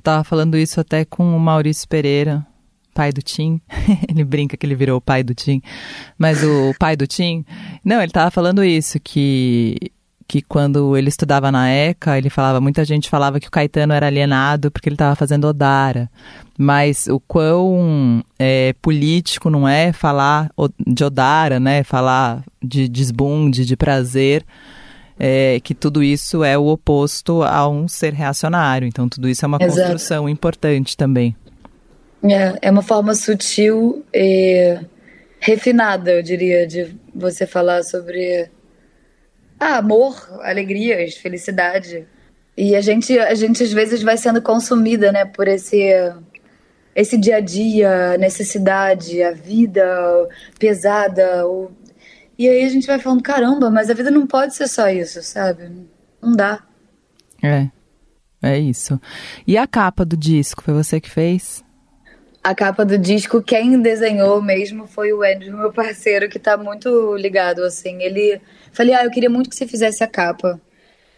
eu 0.00 0.02
tava 0.02 0.24
falando 0.24 0.56
isso 0.56 0.80
até 0.80 1.04
com 1.04 1.36
o 1.36 1.38
Maurício 1.38 1.86
Pereira, 1.86 2.44
pai 2.94 3.12
do 3.12 3.20
Tim. 3.20 3.60
ele 4.08 4.24
brinca 4.24 4.56
que 4.56 4.64
ele 4.64 4.74
virou 4.74 4.96
o 4.96 5.00
pai 5.00 5.22
do 5.22 5.34
Tim, 5.34 5.60
mas 6.16 6.42
o 6.42 6.74
pai 6.78 6.96
do 6.96 7.06
Tim. 7.06 7.44
Não, 7.84 8.00
ele 8.00 8.10
tava 8.10 8.30
falando 8.30 8.64
isso, 8.64 8.98
que, 8.98 9.76
que 10.26 10.40
quando 10.40 10.96
ele 10.96 11.10
estudava 11.10 11.52
na 11.52 11.68
ECA, 11.68 12.16
ele 12.16 12.30
falava, 12.30 12.62
muita 12.62 12.82
gente 12.82 13.10
falava 13.10 13.38
que 13.38 13.48
o 13.48 13.50
Caetano 13.50 13.92
era 13.92 14.06
alienado 14.06 14.70
porque 14.70 14.88
ele 14.88 14.96
tava 14.96 15.14
fazendo 15.14 15.46
Odara. 15.46 16.10
Mas 16.58 17.06
o 17.06 17.20
quão 17.20 18.24
é, 18.38 18.74
político 18.80 19.50
não 19.50 19.68
é 19.68 19.92
falar 19.92 20.50
de 20.86 21.04
Odara, 21.04 21.60
né? 21.60 21.84
Falar 21.84 22.42
de 22.62 22.88
desbunde, 22.88 23.66
de 23.66 23.76
prazer 23.76 24.46
é, 25.22 25.60
que 25.60 25.74
tudo 25.74 26.02
isso 26.02 26.42
é 26.42 26.56
o 26.56 26.66
oposto 26.66 27.42
a 27.42 27.68
um 27.68 27.86
ser 27.86 28.14
reacionário. 28.14 28.88
Então, 28.88 29.06
tudo 29.06 29.28
isso 29.28 29.44
é 29.44 29.48
uma 29.48 29.58
Exato. 29.60 29.78
construção 29.80 30.26
importante 30.26 30.96
também. 30.96 31.36
É, 32.24 32.68
é 32.68 32.70
uma 32.70 32.82
forma 32.82 33.14
sutil 33.14 34.02
e 34.14 34.78
refinada, 35.38 36.12
eu 36.12 36.22
diria, 36.22 36.66
de 36.66 36.96
você 37.14 37.46
falar 37.46 37.82
sobre 37.82 38.48
ah, 39.58 39.76
amor, 39.76 40.16
alegrias, 40.42 41.14
felicidade. 41.16 42.06
E 42.56 42.74
a 42.74 42.80
gente, 42.80 43.18
a 43.18 43.34
gente 43.34 43.62
às 43.62 43.72
vezes 43.72 44.02
vai 44.02 44.16
sendo 44.16 44.40
consumida, 44.40 45.12
né, 45.12 45.24
por 45.26 45.46
esse 45.46 45.92
esse 46.94 47.16
dia 47.16 47.36
a 47.36 47.40
dia, 47.40 48.14
a 48.14 48.18
necessidade, 48.18 49.22
a 49.22 49.30
vida 49.32 50.28
pesada. 50.58 51.46
o- 51.46 51.70
E 52.40 52.48
aí 52.48 52.64
a 52.64 52.70
gente 52.70 52.86
vai 52.86 52.98
falando, 52.98 53.22
caramba, 53.22 53.70
mas 53.70 53.90
a 53.90 53.92
vida 53.92 54.10
não 54.10 54.26
pode 54.26 54.54
ser 54.54 54.66
só 54.66 54.88
isso, 54.88 55.22
sabe? 55.22 55.70
Não 56.22 56.34
dá. 56.34 56.62
É, 57.42 57.68
é 58.40 58.58
isso. 58.58 58.98
E 59.46 59.58
a 59.58 59.66
capa 59.66 60.06
do 60.06 60.16
disco, 60.16 60.62
foi 60.62 60.72
você 60.72 60.98
que 61.02 61.10
fez? 61.10 61.62
A 62.42 62.54
capa 62.54 62.82
do 62.82 62.96
disco, 62.96 63.42
quem 63.42 63.78
desenhou 63.82 64.40
mesmo 64.40 64.86
foi 64.86 65.12
o 65.12 65.22
Andrew, 65.22 65.54
meu 65.54 65.70
parceiro, 65.70 66.30
que 66.30 66.38
tá 66.38 66.56
muito 66.56 67.14
ligado, 67.14 67.62
assim. 67.62 68.02
Ele. 68.02 68.40
Falei, 68.72 68.94
ah, 68.94 69.04
eu 69.04 69.10
queria 69.10 69.28
muito 69.28 69.50
que 69.50 69.56
você 69.56 69.66
fizesse 69.66 70.02
a 70.02 70.08
capa. 70.08 70.58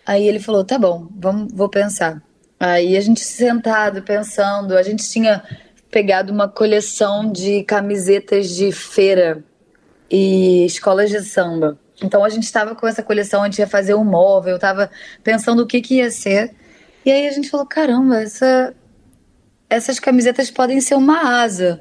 Aí 0.05 0.27
ele 0.27 0.41
falou, 0.41 0.65
tá 0.65 0.77
bom, 0.77 1.07
vamos, 1.15 1.53
vou 1.53 1.69
pensar. 1.69 2.21
Aí 2.59 2.97
a 2.97 3.01
gente 3.01 3.21
sentado, 3.21 4.03
pensando, 4.03 4.77
a 4.77 4.83
gente 4.83 5.09
tinha 5.09 5.41
pegado 5.89 6.33
uma 6.33 6.49
coleção 6.49 7.31
de 7.31 7.63
camisetas 7.63 8.49
de 8.49 8.73
feira 8.73 9.45
e 10.13 10.67
escolas 10.67 11.09
de 11.09 11.23
samba. 11.23 11.79
Então 12.03 12.23
a 12.23 12.29
gente 12.29 12.43
estava 12.43 12.75
com 12.75 12.87
essa 12.87 13.03
coleção, 13.03 13.43
a 13.43 13.47
gente 13.47 13.61
ia 13.61 13.67
fazer 13.67 13.95
um 13.95 14.05
móvel, 14.05 14.59
tava 14.59 14.91
pensando 15.25 15.63
o 15.63 15.67
que 15.67 15.81
que 15.81 15.97
ia 15.97 16.11
ser. 16.11 16.55
E 17.03 17.11
aí 17.11 17.27
a 17.27 17.31
gente 17.31 17.49
falou, 17.49 17.65
caramba, 17.65 18.21
essa, 18.21 18.75
essas 19.71 19.99
camisetas 19.99 20.51
podem 20.51 20.83
ser 20.83 20.97
uma 20.97 21.41
asa. 21.43 21.81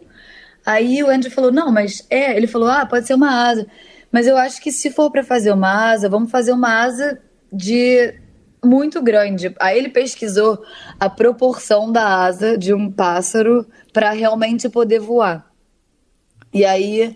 Aí 0.65 1.04
o 1.04 1.10
Andrew 1.10 1.32
falou, 1.32 1.52
não, 1.52 1.72
mas 1.72 2.06
é, 2.10 2.36
ele 2.38 2.48
falou, 2.48 2.70
ah, 2.70 2.86
pode 2.86 3.06
ser 3.06 3.15
uma 3.15 3.50
asa. 3.50 3.67
Mas 4.10 4.28
eu 4.28 4.38
acho 4.38 4.62
que 4.62 4.72
se 4.72 4.89
for 4.89 5.12
para 5.12 5.24
fazer 5.24 5.52
uma 5.52 5.91
asa, 5.91 6.08
vamos 6.08 6.32
fazer 6.32 6.54
uma 6.54 6.84
asa 6.84 7.20
de 7.52 8.13
muito 8.63 9.02
grande. 9.02 9.54
Aí 9.60 9.78
ele 9.78 9.89
pesquisou 9.89 10.63
a 10.98 11.10
proporção 11.10 11.91
da 11.91 12.24
asa 12.24 12.58
de 12.58 12.74
um 12.74 12.89
pássaro 12.89 13.65
para 13.91 14.12
realmente 14.12 14.70
poder 14.70 15.00
voar. 15.00 15.52
E 16.54 16.63
aí 16.63 17.15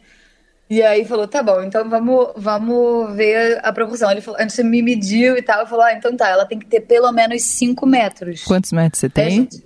e 0.70 0.82
aí 0.82 1.06
falou, 1.06 1.28
tá 1.28 1.44
bom, 1.44 1.62
então 1.64 1.88
vamos, 1.90 2.30
vamos 2.36 3.16
ver 3.16 3.60
a 3.64 3.72
proporção. 3.72 4.10
Ele 4.12 4.22
falou, 4.22 4.40
antes 4.40 4.58
me 4.60 4.82
mediu 4.82 5.38
e 5.38 5.42
tal, 5.42 5.62
eu 5.62 5.68
falou, 5.68 5.86
ah, 5.86 5.94
então 5.94 6.16
tá, 6.16 6.30
ela 6.30 6.46
tem 6.46 6.58
que 6.58 6.66
ter 6.66 6.82
pelo 6.82 7.12
menos 7.12 7.44
5 7.44 7.86
metros. 7.86 8.44
Quantos 8.44 8.72
metros 8.72 9.00
você 9.00 9.10
tem? 9.10 9.44
Dez- 9.46 9.64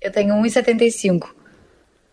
Eu 0.00 0.10
tenho 0.10 0.34
1,75. 0.34 1.28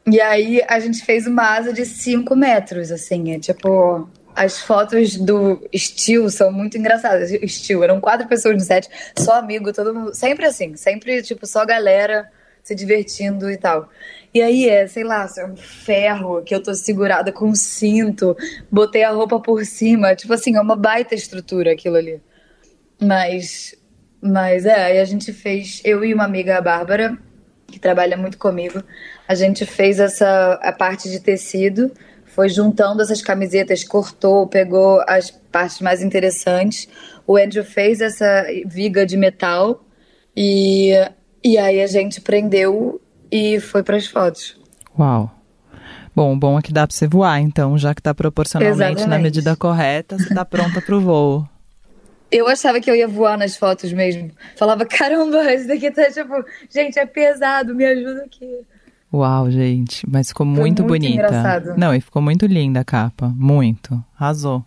E 0.07 0.19
aí 0.21 0.61
a 0.67 0.79
gente 0.79 1.03
fez 1.03 1.27
uma 1.27 1.55
asa 1.55 1.71
de 1.73 1.85
5 1.85 2.35
metros, 2.35 2.91
assim, 2.91 3.33
é 3.33 3.39
tipo. 3.39 4.09
As 4.35 4.59
fotos 4.61 5.17
do 5.17 5.67
Steel 5.75 6.29
são 6.29 6.49
muito 6.51 6.77
engraçadas. 6.77 7.29
Steel, 7.51 7.83
eram 7.83 7.99
quatro 7.99 8.25
pessoas 8.27 8.55
no 8.55 8.61
set, 8.61 8.87
só 9.17 9.33
amigo, 9.33 9.73
todo 9.73 9.93
mundo. 9.93 10.15
Sempre 10.15 10.45
assim, 10.45 10.77
sempre, 10.77 11.21
tipo, 11.23 11.45
só 11.45 11.65
galera 11.65 12.29
se 12.63 12.73
divertindo 12.73 13.51
e 13.51 13.57
tal. 13.57 13.89
E 14.33 14.41
aí 14.41 14.69
é, 14.69 14.85
sei 14.87 15.03
lá, 15.03 15.27
é 15.37 15.45
um 15.45 15.55
ferro 15.55 16.43
que 16.43 16.53
eu 16.53 16.61
tô 16.61 16.73
segurada 16.75 17.31
com 17.31 17.49
um 17.49 17.55
cinto, 17.55 18.37
botei 18.71 19.03
a 19.03 19.11
roupa 19.11 19.39
por 19.39 19.65
cima. 19.65 20.15
Tipo 20.15 20.33
assim, 20.33 20.55
é 20.55 20.61
uma 20.61 20.75
baita 20.75 21.15
estrutura 21.15 21.71
aquilo 21.71 21.95
ali. 21.95 22.21
Mas, 23.01 23.75
mas 24.21 24.65
é, 24.65 24.85
aí 24.85 24.99
a 24.99 25.05
gente 25.05 25.33
fez, 25.33 25.81
eu 25.83 26.03
e 26.03 26.13
uma 26.13 26.25
amiga, 26.25 26.57
a 26.57 26.61
Bárbara, 26.61 27.17
que 27.67 27.79
trabalha 27.79 28.17
muito 28.17 28.37
comigo, 28.37 28.83
a 29.27 29.35
gente 29.35 29.65
fez 29.65 29.99
essa 29.99 30.59
a 30.61 30.71
parte 30.71 31.09
de 31.09 31.19
tecido, 31.19 31.91
foi 32.25 32.49
juntando 32.49 33.01
essas 33.01 33.21
camisetas, 33.21 33.83
cortou, 33.83 34.47
pegou 34.47 35.03
as 35.07 35.31
partes 35.31 35.81
mais 35.81 36.01
interessantes. 36.01 36.87
o 37.25 37.37
Andrew 37.37 37.63
fez 37.63 38.01
essa 38.01 38.45
viga 38.65 39.05
de 39.05 39.17
metal 39.17 39.83
e, 40.35 40.91
e 41.43 41.57
aí 41.57 41.81
a 41.81 41.87
gente 41.87 42.21
prendeu 42.21 43.01
e 43.31 43.59
foi 43.59 43.83
para 43.83 43.97
as 43.97 44.07
fotos. 44.07 44.57
Uau. 44.97 45.31
Bom, 46.15 46.33
o 46.33 46.37
bom 46.37 46.59
é 46.59 46.61
que 46.61 46.73
dá 46.73 46.85
pra 46.85 46.95
você 46.95 47.07
voar, 47.07 47.39
então, 47.39 47.77
já 47.77 47.95
que 47.95 48.01
tá 48.01 48.13
proporcionalmente 48.13 48.79
na 48.79 48.91
Exatamente. 48.91 49.23
medida 49.23 49.55
correta, 49.55 50.17
você 50.17 50.33
tá 50.33 50.43
pronta 50.43 50.81
pro 50.81 50.99
voo. 50.99 51.47
Eu 52.31 52.47
achava 52.47 52.79
que 52.79 52.89
eu 52.91 52.95
ia 52.95 53.07
voar 53.07 53.37
nas 53.37 53.55
fotos 53.55 53.91
mesmo. 53.93 54.29
Falava, 54.55 54.85
caramba, 54.85 55.51
esse 55.51 55.67
daqui 55.67 55.89
tá 55.89 56.11
tipo, 56.11 56.43
gente, 56.69 56.99
é 56.99 57.05
pesado, 57.05 57.73
me 57.73 57.85
ajuda 57.85 58.23
aqui. 58.23 58.45
Uau, 59.11 59.49
gente, 59.49 60.07
mas 60.07 60.27
ficou 60.27 60.45
muito, 60.45 60.83
muito 60.83 60.83
bonita. 60.83 61.13
engraçado. 61.13 61.73
Não, 61.75 61.95
e 61.95 62.01
ficou 62.01 62.21
muito 62.21 62.45
linda 62.45 62.81
a 62.81 62.83
capa, 62.83 63.33
muito. 63.35 64.03
Arrasou. 64.19 64.63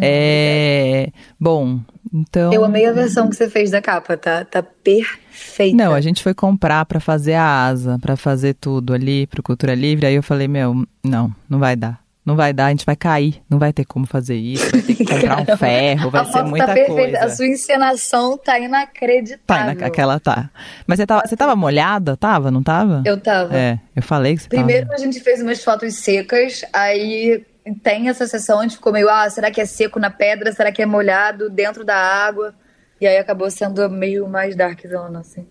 É, 0.00 1.10
bom, 1.38 1.80
então 2.12 2.52
Eu 2.52 2.64
amei 2.64 2.86
a 2.86 2.92
versão 2.92 3.28
que 3.28 3.36
você 3.36 3.48
fez 3.48 3.70
da 3.70 3.80
capa, 3.80 4.16
tá? 4.16 4.44
Tá 4.44 4.62
perfeita. 4.62 5.76
Não, 5.76 5.94
a 5.94 6.00
gente 6.00 6.22
foi 6.22 6.34
comprar 6.34 6.84
pra 6.84 7.00
fazer 7.00 7.34
a 7.34 7.66
asa, 7.66 7.98
pra 8.00 8.16
fazer 8.16 8.54
tudo 8.54 8.92
ali 8.94 9.26
pro 9.26 9.42
Cultura 9.42 9.74
Livre. 9.74 10.06
Aí 10.06 10.14
eu 10.14 10.22
falei, 10.22 10.48
meu, 10.48 10.86
não, 11.04 11.34
não 11.48 11.58
vai 11.58 11.76
dar. 11.76 12.00
Não 12.24 12.36
vai 12.36 12.52
dar, 12.52 12.66
a 12.66 12.70
gente 12.70 12.84
vai 12.84 12.94
cair. 12.94 13.40
Não 13.48 13.58
vai 13.58 13.72
ter 13.72 13.86
como 13.86 14.06
fazer 14.06 14.36
isso. 14.36 14.70
Vai 14.70 14.82
ter 14.82 14.94
que 14.96 15.04
comprar 15.06 15.40
um 15.40 15.56
ferro, 15.56 16.10
vai 16.10 16.20
a 16.20 16.24
ser 16.26 16.32
foto 16.32 16.46
muita 16.46 16.66
tá 16.66 16.74
perfeita. 16.74 17.02
coisa. 17.02 17.24
A 17.24 17.30
sua 17.30 17.46
encenação 17.46 18.36
tá 18.36 18.58
inacreditável. 18.60 19.38
Tá, 19.46 19.64
naquela 19.84 20.20
tá. 20.20 20.50
Mas 20.86 20.98
você 20.98 21.06
tava, 21.06 21.22
você 21.26 21.34
tava 21.34 21.56
molhada? 21.56 22.18
Tava, 22.18 22.50
não 22.50 22.62
tava? 22.62 23.02
Eu 23.06 23.18
tava. 23.18 23.56
É, 23.56 23.78
eu 23.96 24.02
falei 24.02 24.36
que 24.36 24.42
você 24.42 24.48
Primeiro 24.50 24.86
tava. 24.88 24.96
a 24.96 24.98
gente 24.98 25.20
fez 25.20 25.40
umas 25.40 25.64
fotos 25.64 25.94
secas, 25.94 26.62
aí 26.70 27.42
tem 27.74 28.08
essa 28.08 28.26
sessão, 28.26 28.62
gente 28.62 28.76
ficou 28.76 28.92
meio, 28.92 29.08
ah, 29.08 29.28
será 29.28 29.50
que 29.50 29.60
é 29.60 29.66
seco 29.66 29.98
na 29.98 30.10
pedra? 30.10 30.52
Será 30.52 30.70
que 30.70 30.82
é 30.82 30.86
molhado 30.86 31.50
dentro 31.50 31.84
da 31.84 31.96
água? 31.96 32.54
E 33.00 33.06
aí 33.06 33.16
acabou 33.16 33.50
sendo 33.50 33.88
meio 33.88 34.28
mais 34.28 34.56
darkzona, 34.56 35.20
assim. 35.20 35.46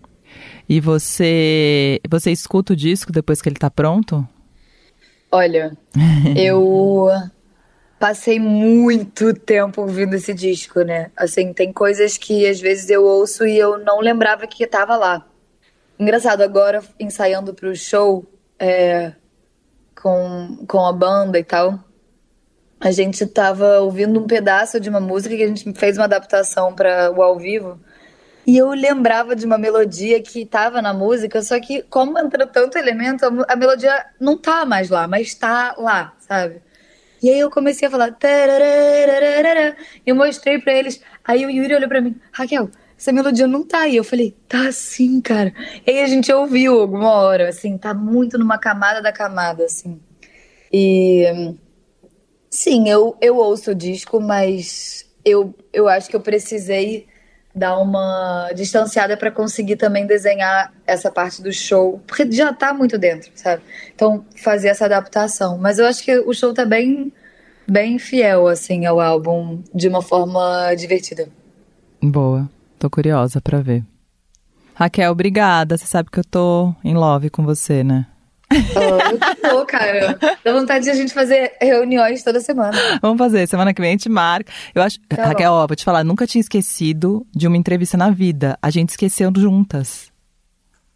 E 0.68 0.80
você, 0.80 2.00
você 2.08 2.30
escuta 2.30 2.72
o 2.72 2.76
disco 2.76 3.12
depois 3.12 3.40
que 3.40 3.48
ele 3.48 3.56
tá 3.56 3.70
pronto? 3.70 4.26
Olha, 5.30 5.76
eu 6.36 7.08
passei 7.98 8.38
muito 8.38 9.34
tempo 9.34 9.82
ouvindo 9.82 10.14
esse 10.14 10.32
disco, 10.32 10.82
né? 10.82 11.10
Assim, 11.16 11.52
tem 11.52 11.72
coisas 11.72 12.16
que 12.16 12.46
às 12.46 12.60
vezes 12.60 12.88
eu 12.90 13.04
ouço 13.04 13.46
e 13.46 13.58
eu 13.58 13.78
não 13.78 14.00
lembrava 14.00 14.46
que 14.46 14.66
tava 14.66 14.96
lá. 14.96 15.26
Engraçado, 15.98 16.42
agora 16.42 16.82
ensaiando 17.00 17.52
pro 17.52 17.74
show 17.74 18.24
é, 18.58 19.12
com, 20.00 20.64
com 20.66 20.86
a 20.86 20.92
banda 20.92 21.38
e 21.38 21.44
tal, 21.44 21.78
a 22.80 22.90
gente 22.90 23.26
tava 23.26 23.80
ouvindo 23.80 24.20
um 24.20 24.26
pedaço 24.26 24.78
de 24.78 24.88
uma 24.88 25.00
música 25.00 25.36
que 25.36 25.42
a 25.42 25.48
gente 25.48 25.72
fez 25.72 25.96
uma 25.96 26.04
adaptação 26.04 26.74
para 26.74 27.10
o 27.10 27.22
ao 27.22 27.38
vivo. 27.38 27.78
E 28.46 28.56
eu 28.56 28.70
lembrava 28.70 29.36
de 29.36 29.44
uma 29.44 29.58
melodia 29.58 30.22
que 30.22 30.46
tava 30.46 30.80
na 30.80 30.94
música, 30.94 31.42
só 31.42 31.60
que 31.60 31.82
como 31.82 32.18
entrou 32.18 32.46
tanto 32.46 32.78
elemento, 32.78 33.24
a, 33.46 33.56
melodia 33.56 34.06
não 34.18 34.38
tá 34.38 34.64
mais 34.64 34.88
lá, 34.88 35.06
mas 35.06 35.34
tá 35.34 35.74
lá, 35.76 36.14
sabe? 36.18 36.62
E 37.22 37.28
aí 37.28 37.38
eu 37.40 37.50
comecei 37.50 37.88
a 37.88 37.90
falar. 37.90 38.16
E 40.06 40.08
eu 40.08 40.16
mostrei 40.16 40.58
pra 40.58 40.72
eles. 40.72 41.02
Aí 41.24 41.44
o 41.44 41.50
Yuri 41.50 41.74
olhou 41.74 41.88
pra 41.88 42.00
mim, 42.00 42.16
Raquel, 42.32 42.70
essa 42.96 43.12
melodia 43.12 43.46
não 43.46 43.66
tá 43.66 43.80
aí. 43.80 43.96
Eu 43.96 44.04
falei, 44.04 44.34
tá 44.48 44.72
sim, 44.72 45.20
cara. 45.20 45.52
E 45.86 45.90
aí 45.90 46.02
a 46.02 46.06
gente 46.06 46.32
ouviu 46.32 46.80
alguma 46.80 47.12
hora, 47.12 47.48
assim, 47.48 47.76
tá 47.76 47.92
muito 47.92 48.38
numa 48.38 48.56
camada 48.56 49.02
da 49.02 49.12
camada, 49.12 49.64
assim. 49.64 50.00
E. 50.72 51.54
Sim, 52.60 52.88
eu, 52.88 53.16
eu 53.20 53.36
ouço 53.36 53.70
o 53.70 53.74
disco, 53.74 54.20
mas 54.20 55.06
eu, 55.24 55.54
eu 55.72 55.88
acho 55.88 56.10
que 56.10 56.16
eu 56.16 56.20
precisei 56.20 57.06
dar 57.54 57.78
uma 57.78 58.50
distanciada 58.52 59.16
pra 59.16 59.30
conseguir 59.30 59.76
também 59.76 60.08
desenhar 60.08 60.74
essa 60.84 61.08
parte 61.08 61.40
do 61.40 61.52
show, 61.52 62.02
porque 62.04 62.28
já 62.32 62.52
tá 62.52 62.74
muito 62.74 62.98
dentro, 62.98 63.30
sabe? 63.36 63.62
Então, 63.94 64.26
fazer 64.42 64.70
essa 64.70 64.86
adaptação. 64.86 65.56
Mas 65.56 65.78
eu 65.78 65.86
acho 65.86 66.02
que 66.02 66.18
o 66.18 66.34
show 66.34 66.52
tá 66.52 66.64
bem, 66.64 67.12
bem 67.64 67.96
fiel, 67.96 68.48
assim, 68.48 68.86
ao 68.86 69.00
álbum, 69.00 69.62
de 69.72 69.86
uma 69.86 70.02
forma 70.02 70.74
divertida. 70.74 71.28
Boa. 72.02 72.50
Tô 72.76 72.90
curiosa 72.90 73.40
pra 73.40 73.60
ver. 73.60 73.84
Raquel, 74.74 75.12
obrigada. 75.12 75.78
Você 75.78 75.86
sabe 75.86 76.10
que 76.10 76.18
eu 76.18 76.24
tô 76.24 76.74
em 76.82 76.94
love 76.94 77.30
com 77.30 77.44
você, 77.44 77.84
né? 77.84 78.04
Oh, 78.50 79.10
eu 79.12 79.50
tô, 79.50 79.66
cara. 79.66 80.18
Dá 80.44 80.52
vontade 80.52 80.84
de 80.84 80.90
a 80.90 80.94
gente 80.94 81.12
fazer 81.12 81.52
reuniões 81.60 82.22
toda 82.22 82.40
semana. 82.40 82.76
Vamos 83.02 83.18
fazer, 83.18 83.46
semana 83.46 83.74
que 83.74 83.80
vem 83.80 83.90
a 83.90 83.92
gente 83.92 84.08
marca. 84.08 84.50
Eu 84.74 84.82
acho, 84.82 84.98
Tá 85.08 85.24
Raquel, 85.26 85.52
ó, 85.52 85.66
vou 85.66 85.76
te 85.76 85.84
falar, 85.84 86.02
nunca 86.04 86.26
tinha 86.26 86.40
esquecido 86.40 87.26
de 87.34 87.46
uma 87.46 87.56
entrevista 87.56 87.96
na 87.96 88.10
vida. 88.10 88.58
A 88.62 88.70
gente 88.70 88.90
esqueceu 88.90 89.30
juntas. 89.36 90.10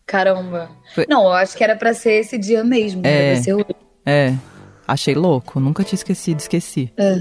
Caramba. 0.06 0.70
Foi- 0.94 1.06
Não, 1.08 1.24
eu 1.24 1.32
acho 1.32 1.56
que 1.56 1.62
era 1.64 1.76
pra 1.76 1.94
ser 1.94 2.14
esse 2.20 2.36
dia 2.38 2.64
mesmo. 2.64 3.02
É. 3.04 3.32
É. 3.32 3.36
Ser 3.36 3.54
o... 3.54 3.66
É. 4.04 4.34
Achei 4.88 5.14
louco, 5.14 5.60
nunca 5.60 5.84
tinha 5.84 5.96
esquecido, 5.96 6.40
esqueci. 6.40 6.92
é. 6.96 7.20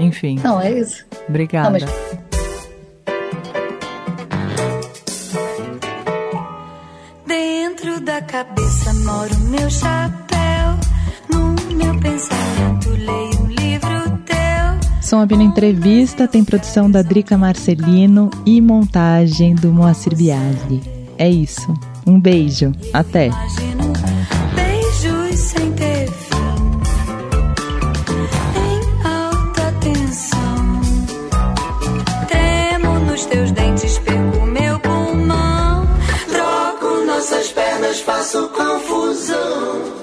Enfim, 0.00 0.38
Não, 0.44 0.60
é 0.60 0.70
isso. 0.70 1.04
obrigada. 1.28 1.70
Não, 1.70 1.80
mas- 1.80 2.18
da 8.08 8.22
cabeça 8.22 8.94
mora 9.04 9.30
o 9.34 9.40
meu 9.50 9.68
chapéu. 9.68 10.78
No 11.28 11.76
meu 11.76 12.00
pensamento 12.00 12.88
leio 12.88 13.42
um 13.42 13.46
livro 13.48 14.18
teu. 14.24 15.02
Som 15.02 15.20
Abina 15.20 15.42
Entrevista 15.42 16.26
tem 16.26 16.42
produção 16.42 16.90
da 16.90 17.02
Drica 17.02 17.36
Marcelino 17.36 18.30
e 18.46 18.62
montagem 18.62 19.54
do 19.54 19.74
Moacir 19.74 20.16
Biasi. 20.16 20.80
É 21.18 21.28
isso. 21.28 21.74
Um 22.06 22.18
beijo. 22.18 22.72
Até. 22.94 23.26
Imagino 23.26 23.87
faço 38.28 38.46
confusão. 38.50 39.97